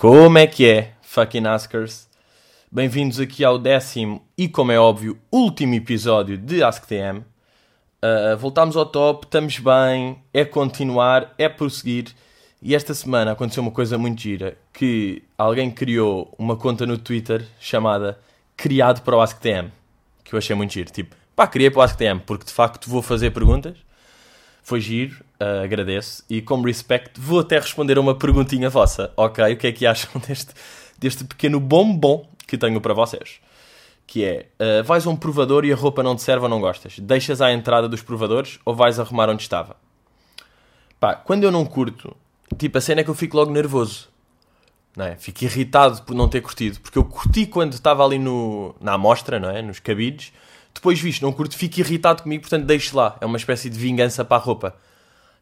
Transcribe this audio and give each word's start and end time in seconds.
Como 0.00 0.38
é 0.38 0.46
que 0.46 0.64
é, 0.64 0.92
fucking 1.02 1.44
Askers? 1.48 2.06
Bem-vindos 2.70 3.18
aqui 3.18 3.44
ao 3.44 3.58
décimo 3.58 4.24
e, 4.38 4.48
como 4.48 4.70
é 4.70 4.78
óbvio, 4.78 5.18
último 5.28 5.74
episódio 5.74 6.38
de 6.38 6.62
AskTM. 6.62 7.18
Uh, 8.00 8.36
voltámos 8.38 8.76
ao 8.76 8.86
top, 8.86 9.26
estamos 9.26 9.58
bem, 9.58 10.22
é 10.32 10.44
continuar, 10.44 11.34
é 11.36 11.48
prosseguir. 11.48 12.14
E 12.62 12.76
esta 12.76 12.94
semana 12.94 13.32
aconteceu 13.32 13.60
uma 13.60 13.72
coisa 13.72 13.98
muito 13.98 14.20
gira, 14.22 14.56
que 14.72 15.24
alguém 15.36 15.68
criou 15.68 16.32
uma 16.38 16.54
conta 16.54 16.86
no 16.86 16.96
Twitter 16.96 17.44
chamada 17.58 18.20
Criado 18.56 19.02
para 19.02 19.16
o 19.16 19.20
AskTM, 19.20 19.72
que 20.22 20.32
eu 20.32 20.38
achei 20.38 20.54
muito 20.54 20.74
giro. 20.74 20.92
Tipo, 20.92 21.16
pá, 21.34 21.44
criei 21.48 21.72
para 21.72 21.80
o 21.80 21.82
AskTM, 21.82 22.20
porque 22.24 22.44
de 22.44 22.52
facto 22.52 22.88
vou 22.88 23.02
fazer 23.02 23.32
perguntas. 23.32 23.76
Foi 24.62 24.80
giro, 24.80 25.24
uh, 25.40 25.64
agradeço. 25.64 26.24
E 26.28 26.42
como 26.42 26.66
respect, 26.66 27.18
vou 27.20 27.40
até 27.40 27.58
responder 27.58 27.98
a 27.98 28.00
uma 28.00 28.14
perguntinha 28.14 28.68
vossa. 28.68 29.12
Ok, 29.16 29.52
o 29.52 29.56
que 29.56 29.66
é 29.66 29.72
que 29.72 29.86
acham 29.86 30.20
deste, 30.26 30.52
deste 30.98 31.24
pequeno 31.24 31.60
bombom 31.60 32.28
que 32.46 32.56
tenho 32.56 32.80
para 32.80 32.94
vocês? 32.94 33.40
Que 34.06 34.24
é, 34.24 34.46
uh, 34.58 34.84
vais 34.84 35.06
a 35.06 35.10
um 35.10 35.16
provador 35.16 35.64
e 35.64 35.72
a 35.72 35.76
roupa 35.76 36.02
não 36.02 36.16
te 36.16 36.22
serve 36.22 36.44
ou 36.44 36.48
não 36.48 36.60
gostas? 36.60 36.98
Deixas 36.98 37.40
à 37.40 37.52
entrada 37.52 37.88
dos 37.88 38.02
provadores 38.02 38.58
ou 38.64 38.74
vais 38.74 38.98
arrumar 38.98 39.28
onde 39.28 39.42
estava? 39.42 39.76
Pá, 40.98 41.14
quando 41.14 41.44
eu 41.44 41.52
não 41.52 41.64
curto, 41.64 42.16
tipo, 42.56 42.78
a 42.78 42.80
cena 42.80 43.02
é 43.02 43.04
que 43.04 43.10
eu 43.10 43.14
fico 43.14 43.36
logo 43.36 43.52
nervoso. 43.52 44.08
Não 44.96 45.04
é? 45.04 45.16
Fico 45.16 45.44
irritado 45.44 46.02
por 46.02 46.14
não 46.14 46.28
ter 46.28 46.40
curtido. 46.40 46.80
Porque 46.80 46.98
eu 46.98 47.04
curti 47.04 47.46
quando 47.46 47.74
estava 47.74 48.04
ali 48.04 48.18
no, 48.18 48.74
na 48.80 48.94
amostra, 48.94 49.38
não 49.38 49.48
é? 49.48 49.62
Nos 49.62 49.78
cabides 49.78 50.32
depois 50.78 51.00
visto, 51.00 51.22
não 51.22 51.32
curto, 51.32 51.56
fico 51.56 51.80
irritado 51.80 52.22
comigo, 52.22 52.42
portanto 52.42 52.64
deixo 52.64 52.96
lá. 52.96 53.16
É 53.20 53.26
uma 53.26 53.36
espécie 53.36 53.68
de 53.68 53.78
vingança 53.78 54.24
para 54.24 54.36
a 54.36 54.40
roupa. 54.40 54.76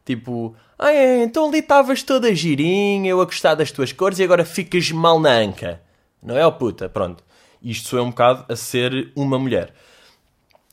Tipo, 0.06 0.55
ah 0.78 0.92
é, 0.92 1.24
então 1.24 1.49
ali 1.49 1.59
estavas 1.59 2.04
toda 2.04 2.32
girinha, 2.32 3.10
eu 3.10 3.21
a 3.21 3.24
gostar 3.24 3.57
das 3.57 3.73
tuas 3.73 3.93
cores 3.93 4.21
e 4.21 4.23
agora 4.23 4.45
ficas 4.45 4.93
mal 4.93 5.18
na 5.18 5.32
anca. 5.32 5.82
Não 6.23 6.38
é, 6.38 6.46
ó 6.46 6.51
puta? 6.52 6.88
Pronto. 6.88 7.24
Isto 7.60 7.88
sou 7.88 8.02
um 8.04 8.10
bocado 8.10 8.45
a 8.49 8.54
ser 8.54 9.10
uma 9.16 9.37
mulher. 9.37 9.74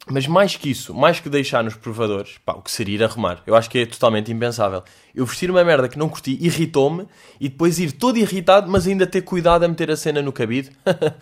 Mas 0.05 0.27
mais 0.27 0.55
que 0.55 0.69
isso, 0.69 0.93
mais 0.93 1.19
que 1.19 1.29
deixar 1.29 1.63
nos 1.63 1.75
provadores, 1.75 2.37
pá, 2.45 2.53
o 2.53 2.61
que 2.61 2.69
seria 2.69 2.95
ir 2.95 3.03
arrumar? 3.03 3.41
Eu 3.47 3.55
acho 3.55 3.69
que 3.69 3.79
é 3.79 3.85
totalmente 3.85 4.31
impensável. 4.31 4.83
Eu 5.15 5.25
vestir 5.25 5.49
uma 5.49 5.63
merda 5.63 5.89
que 5.89 5.97
não 5.97 6.09
curti, 6.09 6.37
irritou-me, 6.41 7.07
e 7.39 7.49
depois 7.49 7.79
ir 7.79 7.93
todo 7.93 8.17
irritado, 8.17 8.69
mas 8.69 8.85
ainda 8.85 9.07
ter 9.07 9.21
cuidado 9.21 9.63
a 9.63 9.67
meter 9.67 9.89
a 9.89 9.97
cena 9.97 10.21
no 10.21 10.31
cabide. 10.31 10.71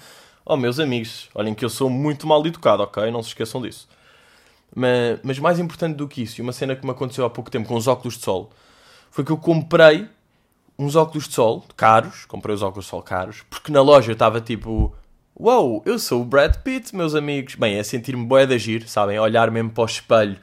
Oh, 0.44 0.58
meus 0.58 0.80
amigos, 0.80 1.30
olhem 1.36 1.54
que 1.54 1.64
eu 1.64 1.70
sou 1.70 1.88
muito 1.88 2.26
mal 2.26 2.44
educado, 2.46 2.82
ok? 2.82 3.12
Não 3.12 3.22
se 3.22 3.30
esqueçam 3.30 3.62
disso. 3.62 3.88
Mas, 4.74 5.20
mas 5.24 5.40
mais 5.40 5.60
importante 5.60 5.96
do 5.96 6.08
que 6.08 6.22
isso, 6.22 6.40
e 6.40 6.42
uma 6.42 6.54
cena 6.54 6.76
que 6.76 6.86
me 6.86 6.92
aconteceu 6.92 7.26
há 7.26 7.30
pouco 7.30 7.52
tempo 7.52 7.68
com 7.68 7.76
os 7.76 7.88
óculos 7.88 8.18
de 8.18 8.24
sol, 8.24 8.50
foi 9.10 9.24
que 9.24 9.32
eu 9.32 9.38
comprei 9.38 10.08
uns 10.80 10.96
óculos 10.96 11.28
de 11.28 11.34
sol 11.34 11.64
caros, 11.76 12.26
comprei 12.26 12.56
os 12.56 12.64
óculos 12.64 12.86
de 12.86 12.90
sol 12.90 13.04
caros, 13.04 13.44
porque 13.50 13.72
na 13.72 13.82
loja 13.82 14.12
eu 14.12 14.14
estava 14.14 14.40
tipo, 14.40 14.94
uau, 15.40 15.70
wow, 15.70 15.84
eu 15.86 16.00
sou 16.00 16.22
o 16.22 16.26
Brad 16.26 16.56
Pitt, 16.58 16.96
meus 16.96 17.14
amigos. 17.14 17.56
Bem, 17.56 17.78
é 17.78 17.84
sentir-me 17.84 18.26
boé 18.26 18.46
de 18.46 18.56
agir, 18.56 18.88
sabem? 18.88 19.20
Olhar 19.20 19.52
mesmo 19.52 19.70
para 19.70 19.84
o 19.84 19.86
espelho 19.86 20.38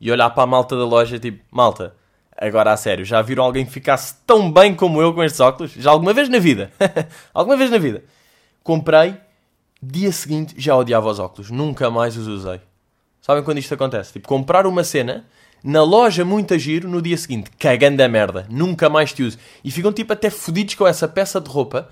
e 0.00 0.10
olhar 0.10 0.30
para 0.30 0.42
a 0.42 0.46
malta 0.46 0.76
da 0.76 0.84
loja, 0.84 1.18
tipo, 1.18 1.42
malta, 1.50 1.94
agora 2.36 2.72
a 2.72 2.76
sério, 2.76 3.04
já 3.04 3.22
viram 3.22 3.44
alguém 3.44 3.64
que 3.64 3.72
ficasse 3.72 4.16
tão 4.26 4.50
bem 4.50 4.74
como 4.74 5.00
eu 5.00 5.14
com 5.14 5.22
estes 5.22 5.40
óculos? 5.40 5.72
Já 5.72 5.90
alguma 5.90 6.12
vez 6.12 6.28
na 6.28 6.38
vida? 6.38 6.70
alguma 7.32 7.56
vez 7.56 7.70
na 7.70 7.78
vida? 7.78 8.02
Comprei 8.62 9.14
dia 9.82 10.10
seguinte 10.10 10.54
já 10.58 10.74
odiava 10.74 11.08
os 11.08 11.18
óculos, 11.18 11.50
nunca 11.50 11.90
mais 11.90 12.16
os 12.16 12.26
usei. 12.26 12.60
Sabem 13.26 13.42
quando 13.42 13.58
isto 13.58 13.74
acontece? 13.74 14.12
Tipo, 14.12 14.28
comprar 14.28 14.68
uma 14.68 14.84
cena 14.84 15.26
na 15.60 15.82
loja 15.82 16.24
muito 16.24 16.54
a 16.54 16.58
giro 16.58 16.88
no 16.88 17.02
dia 17.02 17.16
seguinte, 17.16 17.50
cagando 17.58 18.00
a 18.00 18.06
merda, 18.06 18.46
nunca 18.48 18.88
mais 18.88 19.12
te 19.12 19.24
uso. 19.24 19.36
E 19.64 19.70
ficam 19.72 19.92
tipo 19.92 20.12
até 20.12 20.30
fodidos 20.30 20.76
com 20.76 20.86
essa 20.86 21.08
peça 21.08 21.40
de 21.40 21.50
roupa, 21.50 21.88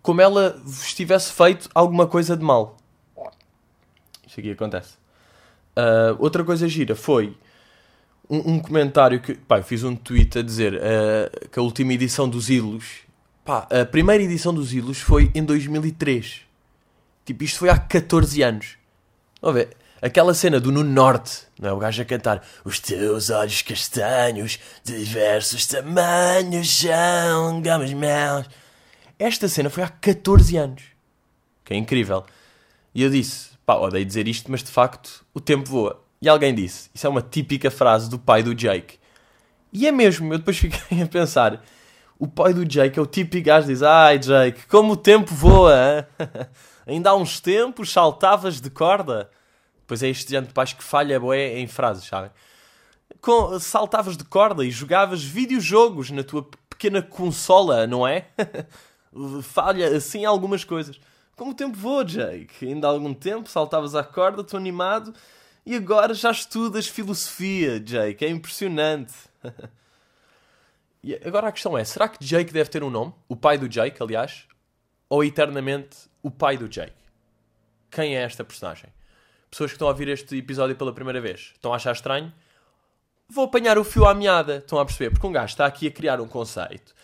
como 0.00 0.20
ela 0.20 0.56
vos 0.64 0.94
tivesse 0.94 1.32
feito 1.32 1.68
alguma 1.74 2.06
coisa 2.06 2.36
de 2.36 2.44
mal. 2.44 2.76
Isto 4.24 4.38
aqui 4.38 4.52
acontece. 4.52 4.94
Uh, 5.76 6.14
outra 6.20 6.44
coisa 6.44 6.68
gira 6.68 6.94
foi 6.94 7.36
um, 8.28 8.52
um, 8.52 8.60
comentário 8.60 9.20
que. 9.20 9.34
Pá, 9.34 9.58
eu 9.58 9.64
fiz 9.64 9.82
um 9.82 9.96
tweet 9.96 10.38
a 10.38 10.42
dizer 10.42 10.74
uh, 10.74 11.48
que 11.48 11.58
a 11.58 11.62
última 11.62 11.94
edição 11.94 12.28
dos 12.28 12.48
Ilos. 12.48 13.00
Pá, 13.44 13.66
a 13.72 13.84
primeira 13.84 14.22
edição 14.22 14.54
dos 14.54 14.72
Ilos 14.72 15.00
foi 15.00 15.32
em 15.34 15.42
2003. 15.42 16.42
Tipo, 17.24 17.42
isto 17.42 17.58
foi 17.58 17.70
há 17.70 17.76
14 17.76 18.40
anos. 18.40 18.76
Vamos 19.42 19.62
ver. 19.62 19.79
Aquela 20.02 20.32
cena 20.32 20.58
do 20.58 20.72
No 20.72 20.82
Norte, 20.82 21.42
não 21.60 21.68
é? 21.68 21.72
O 21.72 21.78
gajo 21.78 22.00
a 22.00 22.04
cantar 22.04 22.42
Os 22.64 22.80
teus 22.80 23.28
olhos 23.28 23.60
castanhos, 23.60 24.58
diversos 24.82 25.66
tamanhos, 25.66 26.70
são 26.70 27.60
gamas 27.60 27.92
mel. 27.92 28.44
Esta 29.18 29.46
cena 29.48 29.68
foi 29.68 29.82
há 29.82 29.88
14 29.88 30.56
anos. 30.56 30.82
Que 31.64 31.74
é 31.74 31.76
incrível. 31.76 32.24
E 32.94 33.02
eu 33.02 33.10
disse, 33.10 33.50
pá, 33.66 33.74
odeio 33.74 34.04
dizer 34.04 34.26
isto, 34.26 34.50
mas 34.50 34.62
de 34.62 34.70
facto 34.70 35.24
o 35.34 35.40
tempo 35.40 35.68
voa. 35.68 36.02
E 36.22 36.28
alguém 36.28 36.54
disse, 36.54 36.90
isso 36.94 37.06
é 37.06 37.10
uma 37.10 37.22
típica 37.22 37.70
frase 37.70 38.08
do 38.08 38.18
pai 38.18 38.42
do 38.42 38.54
Jake. 38.54 38.98
E 39.72 39.86
é 39.86 39.92
mesmo, 39.92 40.32
eu 40.32 40.38
depois 40.38 40.56
fiquei 40.58 41.02
a 41.02 41.06
pensar, 41.06 41.62
o 42.18 42.26
pai 42.26 42.54
do 42.54 42.64
Jake 42.64 42.98
é 42.98 43.02
o 43.02 43.06
típico 43.06 43.46
gajo 43.46 43.66
que 43.66 43.72
diz, 43.74 43.82
ai 43.82 44.18
Jake, 44.18 44.66
como 44.66 44.94
o 44.94 44.96
tempo 44.96 45.34
voa? 45.34 46.08
Ainda 46.86 47.10
há 47.10 47.14
uns 47.14 47.38
tempos 47.38 47.92
saltavas 47.92 48.60
de 48.60 48.70
corda. 48.70 49.30
Pois 49.90 50.04
é 50.04 50.08
este 50.08 50.30
género 50.30 50.46
de 50.46 50.54
pais 50.54 50.72
que 50.72 50.84
falha 50.84 51.18
boé 51.18 51.58
em 51.58 51.66
frases, 51.66 52.04
sabem? 52.04 52.30
Com, 53.20 53.58
saltavas 53.58 54.16
de 54.16 54.22
corda 54.22 54.64
e 54.64 54.70
jogavas 54.70 55.20
videojogos 55.20 56.12
na 56.12 56.22
tua 56.22 56.48
pequena 56.68 57.02
consola, 57.02 57.88
não 57.88 58.06
é? 58.06 58.28
falha 59.42 59.96
assim 59.96 60.24
algumas 60.24 60.62
coisas. 60.62 61.00
Como 61.34 61.50
o 61.50 61.54
tempo 61.54 61.76
voa, 61.76 62.04
Jake. 62.04 62.68
Ainda 62.68 62.86
há 62.86 62.90
algum 62.90 63.12
tempo 63.12 63.48
saltavas 63.48 63.96
à 63.96 64.04
corda, 64.04 64.42
estou 64.42 64.58
animado. 64.58 65.12
E 65.66 65.74
agora 65.74 66.14
já 66.14 66.30
estudas 66.30 66.86
filosofia, 66.86 67.80
Jake. 67.80 68.24
É 68.24 68.28
impressionante. 68.28 69.14
e 71.02 71.16
agora 71.16 71.48
a 71.48 71.52
questão 71.52 71.76
é: 71.76 71.82
será 71.82 72.06
que 72.06 72.24
Jake 72.24 72.52
deve 72.52 72.70
ter 72.70 72.84
um 72.84 72.90
nome? 72.90 73.12
O 73.28 73.34
pai 73.34 73.58
do 73.58 73.68
Jake, 73.68 74.00
aliás? 74.00 74.46
Ou 75.08 75.24
eternamente 75.24 75.96
o 76.22 76.30
pai 76.30 76.56
do 76.56 76.68
Jake. 76.68 76.94
Quem 77.90 78.16
é 78.16 78.22
esta 78.22 78.44
personagem? 78.44 78.88
Pessoas 79.50 79.72
que 79.72 79.74
estão 79.74 79.88
a 79.88 79.90
ouvir 79.90 80.08
este 80.08 80.36
episódio 80.36 80.76
pela 80.76 80.92
primeira 80.92 81.20
vez 81.20 81.50
estão 81.54 81.72
a 81.72 81.76
achar 81.76 81.92
estranho? 81.92 82.32
Vou 83.28 83.44
apanhar 83.44 83.78
o 83.78 83.84
fio 83.84 84.06
à 84.06 84.14
meada, 84.14 84.58
estão 84.58 84.78
a 84.78 84.84
perceber? 84.84 85.10
Porque 85.10 85.26
um 85.26 85.32
gajo 85.32 85.52
está 85.52 85.66
aqui 85.66 85.88
a 85.88 85.90
criar 85.90 86.20
um 86.20 86.28
conceito. 86.28 86.94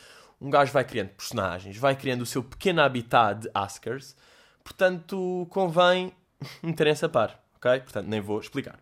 Um 0.40 0.48
gajo 0.48 0.72
vai 0.72 0.84
criando 0.84 1.08
personagens, 1.08 1.76
vai 1.76 1.96
criando 1.96 2.22
o 2.22 2.26
seu 2.26 2.44
pequeno 2.44 2.82
habitat 2.82 3.42
de 3.42 3.50
Askers. 3.52 4.14
Portanto, 4.62 5.46
convém 5.50 6.12
meterem 6.62 6.92
essa 6.92 7.08
par, 7.08 7.42
ok? 7.56 7.80
Portanto, 7.80 8.06
nem 8.06 8.20
vou 8.20 8.38
explicar. 8.38 8.78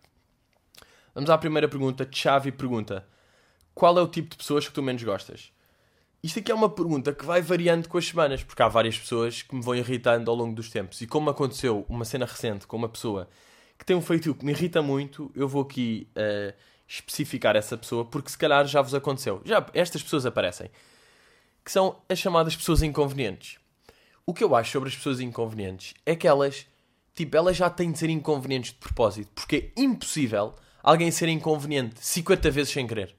Vamos 1.15 1.31
à 1.31 1.39
primeira 1.39 1.69
pergunta. 1.69 2.07
Chave 2.11 2.53
pergunta: 2.53 3.07
Qual 3.75 3.97
é 3.99 4.03
o 4.03 4.09
tipo 4.09 4.31
de 4.31 4.37
pessoas 4.37 4.69
que 4.69 4.75
tu 4.75 4.83
menos 4.83 5.03
gostas? 5.03 5.53
Isto 6.23 6.39
aqui 6.39 6.51
é 6.51 6.55
uma 6.55 6.69
pergunta 6.69 7.13
que 7.15 7.25
vai 7.25 7.41
variando 7.41 7.89
com 7.89 7.97
as 7.97 8.07
semanas, 8.07 8.43
porque 8.43 8.63
há 8.63 8.69
várias 8.69 8.99
pessoas 8.99 9.43
que 9.43 9.55
me 9.55 9.63
vão 9.63 9.75
irritando 9.75 10.31
ao 10.31 10.37
longo 10.37 10.55
dos 10.55 10.71
tempos. 10.71 11.01
E 11.01 11.07
como 11.07 11.31
aconteceu 11.31 11.87
uma 11.89 12.05
cena 12.05 12.27
recente 12.27 12.67
com 12.67 12.77
uma 12.77 12.89
pessoa 12.89 13.29
que 13.85 13.89
tem 13.89 13.95
um 13.95 14.01
feitio 14.01 14.35
que 14.35 14.47
me 14.47 14.53
irrita 14.53 14.81
muito, 14.81 15.31
eu 15.35 15.47
vou 15.47 15.61
aqui 15.61 16.09
uh, 16.17 16.55
especificar 16.89 17.55
essa 17.55 17.77
pessoa, 17.77 18.03
porque 18.03 18.31
se 18.31 18.39
calhar 18.39 18.67
já 18.67 18.81
vos 18.81 18.95
aconteceu. 18.95 19.43
Já 19.45 19.65
estas 19.75 20.03
pessoas 20.03 20.25
aparecem, 20.25 20.71
que 21.63 21.71
são 21.71 22.01
as 22.09 22.19
chamadas 22.19 22.57
pessoas 22.57 22.83
inconvenientes. 22.83 23.59
O 24.25 24.33
que 24.33 24.43
eu 24.43 24.57
acho 24.57 24.73
sobre 24.73 24.89
as 24.89 24.97
pessoas 24.97 25.21
inconvenientes 25.21 25.93
é 26.07 26.17
que 26.17 26.27
elas, 26.27 26.67
tipo, 27.15 27.37
elas 27.37 27.59
já 27.59 27.69
têm 27.69 27.93
de 27.93 27.99
ser 27.99 28.09
inconvenientes 28.09 28.73
de 28.73 28.79
propósito, 28.79 29.31
porque 29.35 29.71
é 29.77 29.83
impossível 29.83 30.55
alguém 30.83 31.11
ser 31.11 31.29
inconveniente 31.29 31.97
50 32.01 32.51
vezes 32.51 32.73
sem 32.73 32.87
querer. 32.87 33.15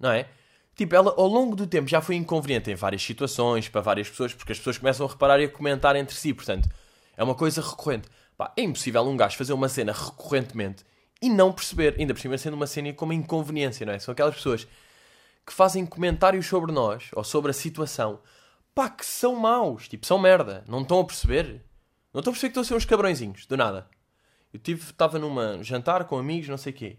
Não 0.00 0.10
é? 0.10 0.30
Tipo, 0.74 0.94
ela 0.94 1.12
ao 1.14 1.26
longo 1.26 1.54
do 1.54 1.66
tempo 1.66 1.88
já 1.88 2.00
foi 2.00 2.14
inconveniente 2.14 2.70
em 2.70 2.74
várias 2.74 3.02
situações, 3.02 3.68
para 3.68 3.82
várias 3.82 4.08
pessoas, 4.08 4.32
porque 4.32 4.52
as 4.52 4.58
pessoas 4.58 4.78
começam 4.78 5.04
a 5.04 5.10
reparar 5.10 5.38
e 5.40 5.44
a 5.44 5.48
comentar 5.50 5.94
entre 5.94 6.16
si. 6.16 6.32
Portanto, 6.32 6.70
é 7.18 7.22
uma 7.22 7.34
coisa 7.34 7.60
recorrente. 7.60 8.08
Pá, 8.38 8.52
é 8.56 8.62
impossível 8.62 9.02
um 9.02 9.16
gajo 9.16 9.36
fazer 9.36 9.52
uma 9.52 9.68
cena 9.68 9.92
recorrentemente 9.92 10.84
e 11.20 11.28
não 11.28 11.52
perceber, 11.52 11.96
ainda 11.98 12.14
por 12.14 12.20
cima 12.20 12.38
sendo 12.38 12.54
uma 12.54 12.66
cena 12.66 12.90
como 12.94 13.12
inconveniência, 13.12 13.84
não 13.84 13.92
é? 13.92 13.98
São 13.98 14.12
aquelas 14.12 14.34
pessoas 14.34 14.66
que 15.44 15.52
fazem 15.52 15.84
comentários 15.84 16.46
sobre 16.46 16.72
nós 16.72 17.10
ou 17.12 17.22
sobre 17.22 17.50
a 17.50 17.54
situação, 17.54 18.20
pá, 18.74 18.88
que 18.88 19.04
são 19.04 19.36
maus, 19.36 19.88
tipo, 19.88 20.06
são 20.06 20.18
merda, 20.18 20.64
não 20.66 20.80
estão 20.80 21.00
a 21.00 21.04
perceber. 21.04 21.62
Não 22.14 22.20
estão 22.20 22.30
a 22.30 22.34
perceber 22.34 22.48
que 22.48 22.58
estão 22.58 22.62
a 22.62 22.64
ser 22.64 22.74
uns 22.74 22.84
cabrõezinhos, 22.86 23.44
do 23.44 23.56
nada. 23.56 23.86
Eu 24.54 24.58
tive, 24.58 24.82
estava 24.82 25.18
numa 25.18 25.62
jantar 25.62 26.04
com 26.04 26.16
amigos, 26.16 26.48
não 26.48 26.56
sei 26.56 26.72
o 26.72 26.76
quê 26.76 26.98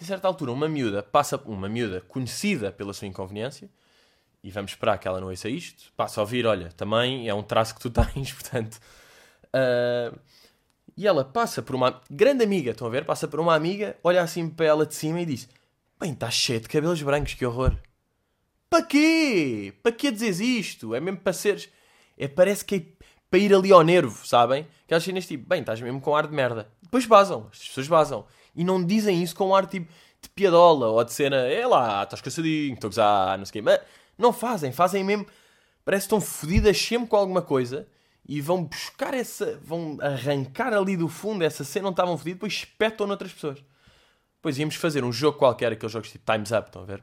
a 0.00 0.04
certa 0.04 0.26
altura, 0.26 0.50
uma 0.50 0.68
miúda 0.68 1.02
passa, 1.02 1.36
uma 1.44 1.68
miúda 1.68 2.00
conhecida 2.00 2.72
pela 2.72 2.92
sua 2.92 3.06
inconveniência, 3.06 3.68
e 4.42 4.50
vamos 4.50 4.72
esperar 4.72 4.98
que 4.98 5.06
ela 5.06 5.20
não 5.20 5.28
ouça 5.28 5.48
isto, 5.48 5.92
passa 5.94 6.20
a 6.20 6.22
ouvir, 6.22 6.46
olha, 6.46 6.70
também 6.72 7.28
é 7.28 7.34
um 7.34 7.42
traço 7.42 7.74
que 7.74 7.80
tu 7.80 7.90
tens, 7.92 8.32
portanto. 8.32 8.80
Uh, 9.48 10.18
e 11.00 11.06
ela 11.06 11.24
passa 11.24 11.62
por 11.62 11.74
uma 11.74 11.98
grande 12.10 12.44
amiga, 12.44 12.72
estão 12.72 12.86
a 12.86 12.90
ver? 12.90 13.06
Passa 13.06 13.26
por 13.26 13.40
uma 13.40 13.54
amiga, 13.54 13.96
olha 14.04 14.20
assim 14.20 14.50
para 14.50 14.66
ela 14.66 14.84
de 14.84 14.94
cima 14.94 15.22
e 15.22 15.24
diz: 15.24 15.48
Bem, 15.98 16.12
está 16.12 16.30
cheio 16.30 16.60
de 16.60 16.68
cabelos 16.68 17.00
brancos, 17.00 17.32
que 17.32 17.46
horror. 17.46 17.74
Para 18.68 18.84
quê? 18.84 19.72
Para 19.82 19.92
que 19.92 20.10
dizes 20.10 20.40
isto? 20.40 20.94
É 20.94 21.00
mesmo 21.00 21.18
para 21.18 21.32
seres. 21.32 21.70
É, 22.18 22.28
parece 22.28 22.62
que 22.66 22.74
é 22.74 22.82
para 23.30 23.38
ir 23.38 23.54
ali 23.54 23.72
ao 23.72 23.82
nervo, 23.82 24.26
sabem? 24.26 24.68
Aquelas 24.84 25.02
cenas 25.02 25.26
tipo, 25.26 25.48
bem, 25.48 25.60
estás 25.60 25.80
mesmo 25.80 26.02
com 26.02 26.14
ar 26.14 26.26
de 26.26 26.34
merda. 26.34 26.68
Depois 26.82 27.06
basam, 27.06 27.48
as 27.50 27.60
pessoas 27.60 27.88
basam. 27.88 28.26
E 28.54 28.62
não 28.62 28.84
dizem 28.84 29.22
isso 29.22 29.34
com 29.34 29.54
ar 29.54 29.64
tipo 29.64 29.90
de 30.20 30.28
piadola 30.28 30.88
ou 30.88 31.02
de 31.02 31.14
cena, 31.14 31.36
é 31.46 31.66
lá, 31.66 32.02
estás 32.02 32.20
cansadinho, 32.20 32.74
estou 32.74 32.88
a 32.88 32.90
gozar, 32.90 33.38
não 33.38 33.46
sei 33.46 33.50
o 33.50 33.52
quê. 33.54 33.62
Mas 33.62 33.80
não 34.18 34.34
fazem, 34.34 34.70
fazem 34.70 35.02
mesmo. 35.02 35.24
Parece 35.82 36.02
que 36.02 36.14
estão 36.14 36.20
fodidas 36.20 36.76
sempre 36.76 37.08
com 37.08 37.16
alguma 37.16 37.40
coisa 37.40 37.88
e 38.30 38.40
vão 38.40 38.62
buscar 38.62 39.12
essa. 39.12 39.58
vão 39.60 39.98
arrancar 40.00 40.72
ali 40.72 40.96
do 40.96 41.08
fundo 41.08 41.42
essa 41.42 41.64
cena 41.64 41.88
onde 41.88 41.94
estavam 41.94 42.16
fodidos, 42.16 42.36
depois 42.36 42.52
espetam 42.52 43.04
noutras 43.04 43.32
pessoas. 43.32 43.58
Depois 44.36 44.56
íamos 44.56 44.76
fazer 44.76 45.02
um 45.02 45.12
jogo 45.12 45.36
qualquer, 45.36 45.72
aqueles 45.72 45.92
jogos 45.92 46.12
tipo 46.12 46.32
Time's 46.32 46.52
Up, 46.52 46.68
estão 46.68 46.82
a 46.82 46.84
ver? 46.84 47.02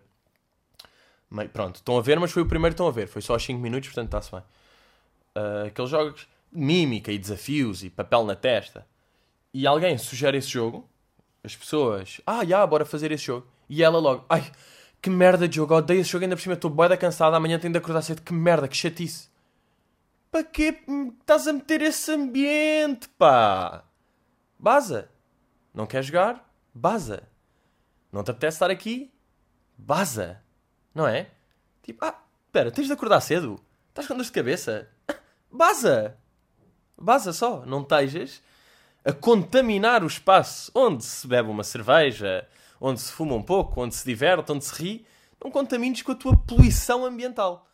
Meio, 1.29 1.49
pronto, 1.49 1.75
estão 1.75 1.97
a 1.97 2.01
ver, 2.01 2.17
mas 2.17 2.31
foi 2.31 2.43
o 2.43 2.45
primeiro 2.45 2.73
que 2.73 2.75
estão 2.75 2.87
a 2.87 2.91
ver. 2.91 3.09
Foi 3.09 3.21
só 3.21 3.33
aos 3.33 3.43
5 3.43 3.59
minutos, 3.59 3.89
portanto 3.89 4.07
está-se 4.07 4.31
bem. 4.31 4.41
Uh, 5.35 5.67
aqueles 5.67 5.91
jogos 5.91 6.27
mímica 6.49 7.11
e 7.11 7.17
desafios 7.17 7.83
e 7.83 7.89
papel 7.89 8.23
na 8.23 8.33
testa. 8.33 8.87
E 9.53 9.67
alguém 9.67 9.97
sugere 9.97 10.37
esse 10.37 10.47
jogo, 10.47 10.89
as 11.43 11.57
pessoas, 11.57 12.21
ah, 12.25 12.45
já, 12.45 12.65
bora 12.65 12.85
fazer 12.85 13.11
esse 13.11 13.25
jogo. 13.25 13.45
E 13.67 13.83
ela 13.83 13.99
logo, 13.99 14.25
ai, 14.29 14.49
que 15.01 15.09
merda 15.09 15.45
de 15.45 15.57
jogo, 15.57 15.75
odeio 15.75 15.99
esse 15.99 16.09
jogo, 16.09 16.23
ainda 16.23 16.37
por 16.37 16.41
cima 16.41 16.55
estou 16.55 16.71
boeda 16.71 16.95
cansada, 16.95 17.35
amanhã 17.35 17.59
tenho 17.59 17.73
de 17.73 17.79
acordar 17.79 18.01
cedo, 18.01 18.21
que 18.21 18.31
merda, 18.31 18.65
que 18.65 18.77
chatice. 18.77 19.27
Para 20.31 20.43
que 20.43 20.83
estás 21.19 21.47
a 21.47 21.53
meter 21.53 21.81
esse 21.81 22.11
ambiente, 22.11 23.07
pá? 23.09 23.83
Baza. 24.59 25.09
Não 25.73 25.85
quer 25.85 26.03
jogar? 26.03 26.49
Baza. 26.73 27.23
Não 28.11 28.23
te 28.23 28.31
apetece 28.31 28.55
estar 28.55 28.69
aqui? 28.69 29.13
Baza. 29.77 30.41
Não 30.93 31.07
é? 31.07 31.29
Tipo, 31.83 32.05
ah, 32.05 32.19
espera, 32.45 32.71
tens 32.71 32.87
de 32.87 32.93
acordar 32.93 33.21
cedo? 33.21 33.59
Estás 33.89 34.07
com 34.07 34.15
dor 34.15 34.23
de 34.23 34.31
cabeça? 34.31 34.89
Baza. 35.51 36.17
Baza 36.97 37.31
só. 37.31 37.65
Não 37.65 37.81
estejas 37.81 38.41
a 39.05 39.13
contaminar 39.13 40.03
o 40.03 40.07
espaço 40.07 40.69
onde 40.75 41.05
se 41.05 41.25
bebe 41.25 41.49
uma 41.49 41.63
cerveja, 41.63 42.45
onde 42.81 42.99
se 42.99 43.11
fuma 43.11 43.35
um 43.35 43.41
pouco, 43.41 43.81
onde 43.81 43.95
se 43.95 44.05
diverte, 44.05 44.51
onde 44.51 44.65
se 44.65 44.75
ri. 44.75 45.07
Não 45.41 45.49
contamines 45.49 46.01
com 46.01 46.11
a 46.11 46.15
tua 46.15 46.35
poluição 46.35 47.05
ambiental. 47.05 47.67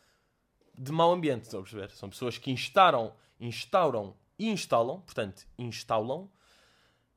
De 0.75 0.92
mau 0.92 1.12
ambiente, 1.12 1.44
estão 1.44 1.60
a 1.60 1.64
perceber? 1.64 1.92
São 1.92 2.10
pessoas 2.10 2.38
que 2.38 2.52
instauram, 2.52 3.14
instauram 3.40 4.16
e 4.38 4.50
instalam, 4.50 5.02
portanto, 5.02 5.46
instalam, 5.58 6.30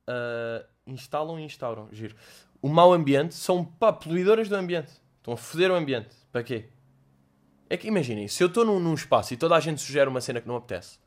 uh, 0.08 0.66
instalam 0.86 1.40
e 1.40 1.44
instauram, 1.44 1.88
giro. 1.92 2.14
O 2.60 2.68
mau 2.68 2.92
ambiente 2.92 3.34
são 3.34 3.64
pá, 3.64 3.92
poluidoras 3.92 4.48
do 4.48 4.56
ambiente. 4.56 4.92
Estão 5.18 5.34
a 5.34 5.36
foder 5.36 5.70
o 5.70 5.74
ambiente. 5.74 6.14
Para 6.30 6.42
quê? 6.42 6.66
É 7.68 7.76
que 7.76 7.88
imaginem, 7.88 8.28
se 8.28 8.42
eu 8.42 8.46
estou 8.46 8.64
num, 8.64 8.78
num, 8.78 8.94
espaço 8.94 9.34
e 9.34 9.36
toda 9.36 9.56
a 9.56 9.60
gente 9.60 9.80
sugere 9.80 10.08
uma 10.08 10.20
cena 10.20 10.40
que 10.40 10.46
não 10.46 10.56
apetece, 10.56 10.98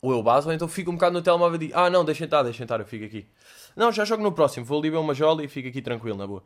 ou 0.00 0.12
eu 0.12 0.22
baso, 0.22 0.48
ou 0.48 0.54
então 0.54 0.66
fico 0.66 0.90
um 0.90 0.94
bocado 0.94 1.12
no 1.12 1.22
telemóvel 1.22 1.56
e 1.56 1.66
digo, 1.66 1.72
ah 1.76 1.90
não, 1.90 2.04
deixem 2.04 2.24
estar, 2.24 2.42
deixem 2.42 2.64
estar, 2.64 2.80
eu 2.80 2.86
fico 2.86 3.04
aqui. 3.04 3.26
Não, 3.76 3.92
já 3.92 4.04
jogo 4.04 4.22
no 4.22 4.32
próximo, 4.32 4.64
vou 4.64 4.78
ali 4.78 4.88
ver 4.88 4.96
uma 4.96 5.12
jola 5.12 5.44
e 5.44 5.48
fico 5.48 5.68
aqui 5.68 5.82
tranquilo, 5.82 6.16
na 6.16 6.26
boa. 6.26 6.42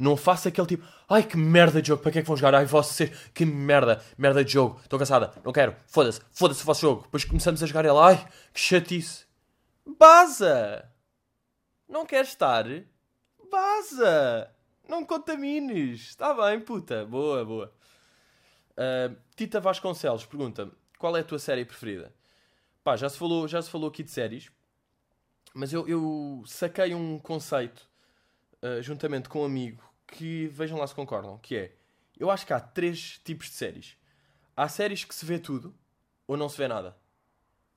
Não 0.00 0.16
faça 0.16 0.48
aquele 0.48 0.66
tipo, 0.66 0.88
ai 1.06 1.22
que 1.22 1.36
merda 1.36 1.82
de 1.82 1.88
jogo, 1.88 2.02
para 2.02 2.10
que 2.10 2.20
é 2.20 2.22
que 2.22 2.26
vão 2.26 2.34
jogar? 2.34 2.54
Ai 2.54 2.64
vocês, 2.64 3.10
que 3.34 3.44
merda, 3.44 4.02
merda 4.16 4.42
de 4.42 4.50
jogo, 4.50 4.80
estou 4.82 4.98
cansada, 4.98 5.30
não 5.44 5.52
quero, 5.52 5.76
foda-se, 5.86 6.22
foda-se 6.32 6.62
o 6.62 6.64
vosso 6.64 6.80
jogo. 6.80 7.02
Depois 7.02 7.22
começamos 7.22 7.62
a 7.62 7.66
jogar 7.66 7.84
e 7.84 7.88
ela, 7.88 8.06
ai 8.06 8.28
que 8.50 8.58
chatice. 8.58 9.26
Baza! 9.98 10.90
Não 11.86 12.06
queres 12.06 12.30
estar? 12.30 12.64
Baza! 13.50 14.50
Não 14.88 15.04
contamines. 15.04 16.08
Está 16.08 16.32
bem, 16.32 16.60
puta. 16.60 17.04
Boa, 17.04 17.44
boa. 17.44 17.72
Uh, 18.70 19.14
Tita 19.36 19.60
Vasconcelos 19.60 20.24
pergunta: 20.24 20.70
qual 20.98 21.14
é 21.14 21.20
a 21.20 21.24
tua 21.24 21.38
série 21.38 21.66
preferida? 21.66 22.14
Pá, 22.82 22.96
já 22.96 23.10
se 23.10 23.18
falou, 23.18 23.46
já 23.46 23.60
se 23.60 23.68
falou 23.68 23.90
aqui 23.90 24.02
de 24.02 24.10
séries, 24.10 24.50
mas 25.52 25.74
eu, 25.74 25.86
eu 25.86 26.42
saquei 26.46 26.94
um 26.94 27.18
conceito 27.18 27.86
uh, 28.62 28.80
juntamente 28.80 29.28
com 29.28 29.42
um 29.42 29.44
amigo 29.44 29.89
que 30.10 30.48
vejam 30.48 30.78
lá 30.78 30.86
se 30.86 30.94
concordam, 30.94 31.38
que 31.38 31.56
é 31.56 31.72
eu 32.20 32.30
acho 32.30 32.46
que 32.46 32.52
há 32.52 32.60
três 32.60 33.18
tipos 33.24 33.46
de 33.46 33.54
séries. 33.54 33.96
Há 34.54 34.68
séries 34.68 35.04
que 35.04 35.14
se 35.14 35.24
vê 35.24 35.38
tudo 35.38 35.74
ou 36.26 36.36
não 36.36 36.50
se 36.50 36.58
vê 36.58 36.68
nada. 36.68 36.94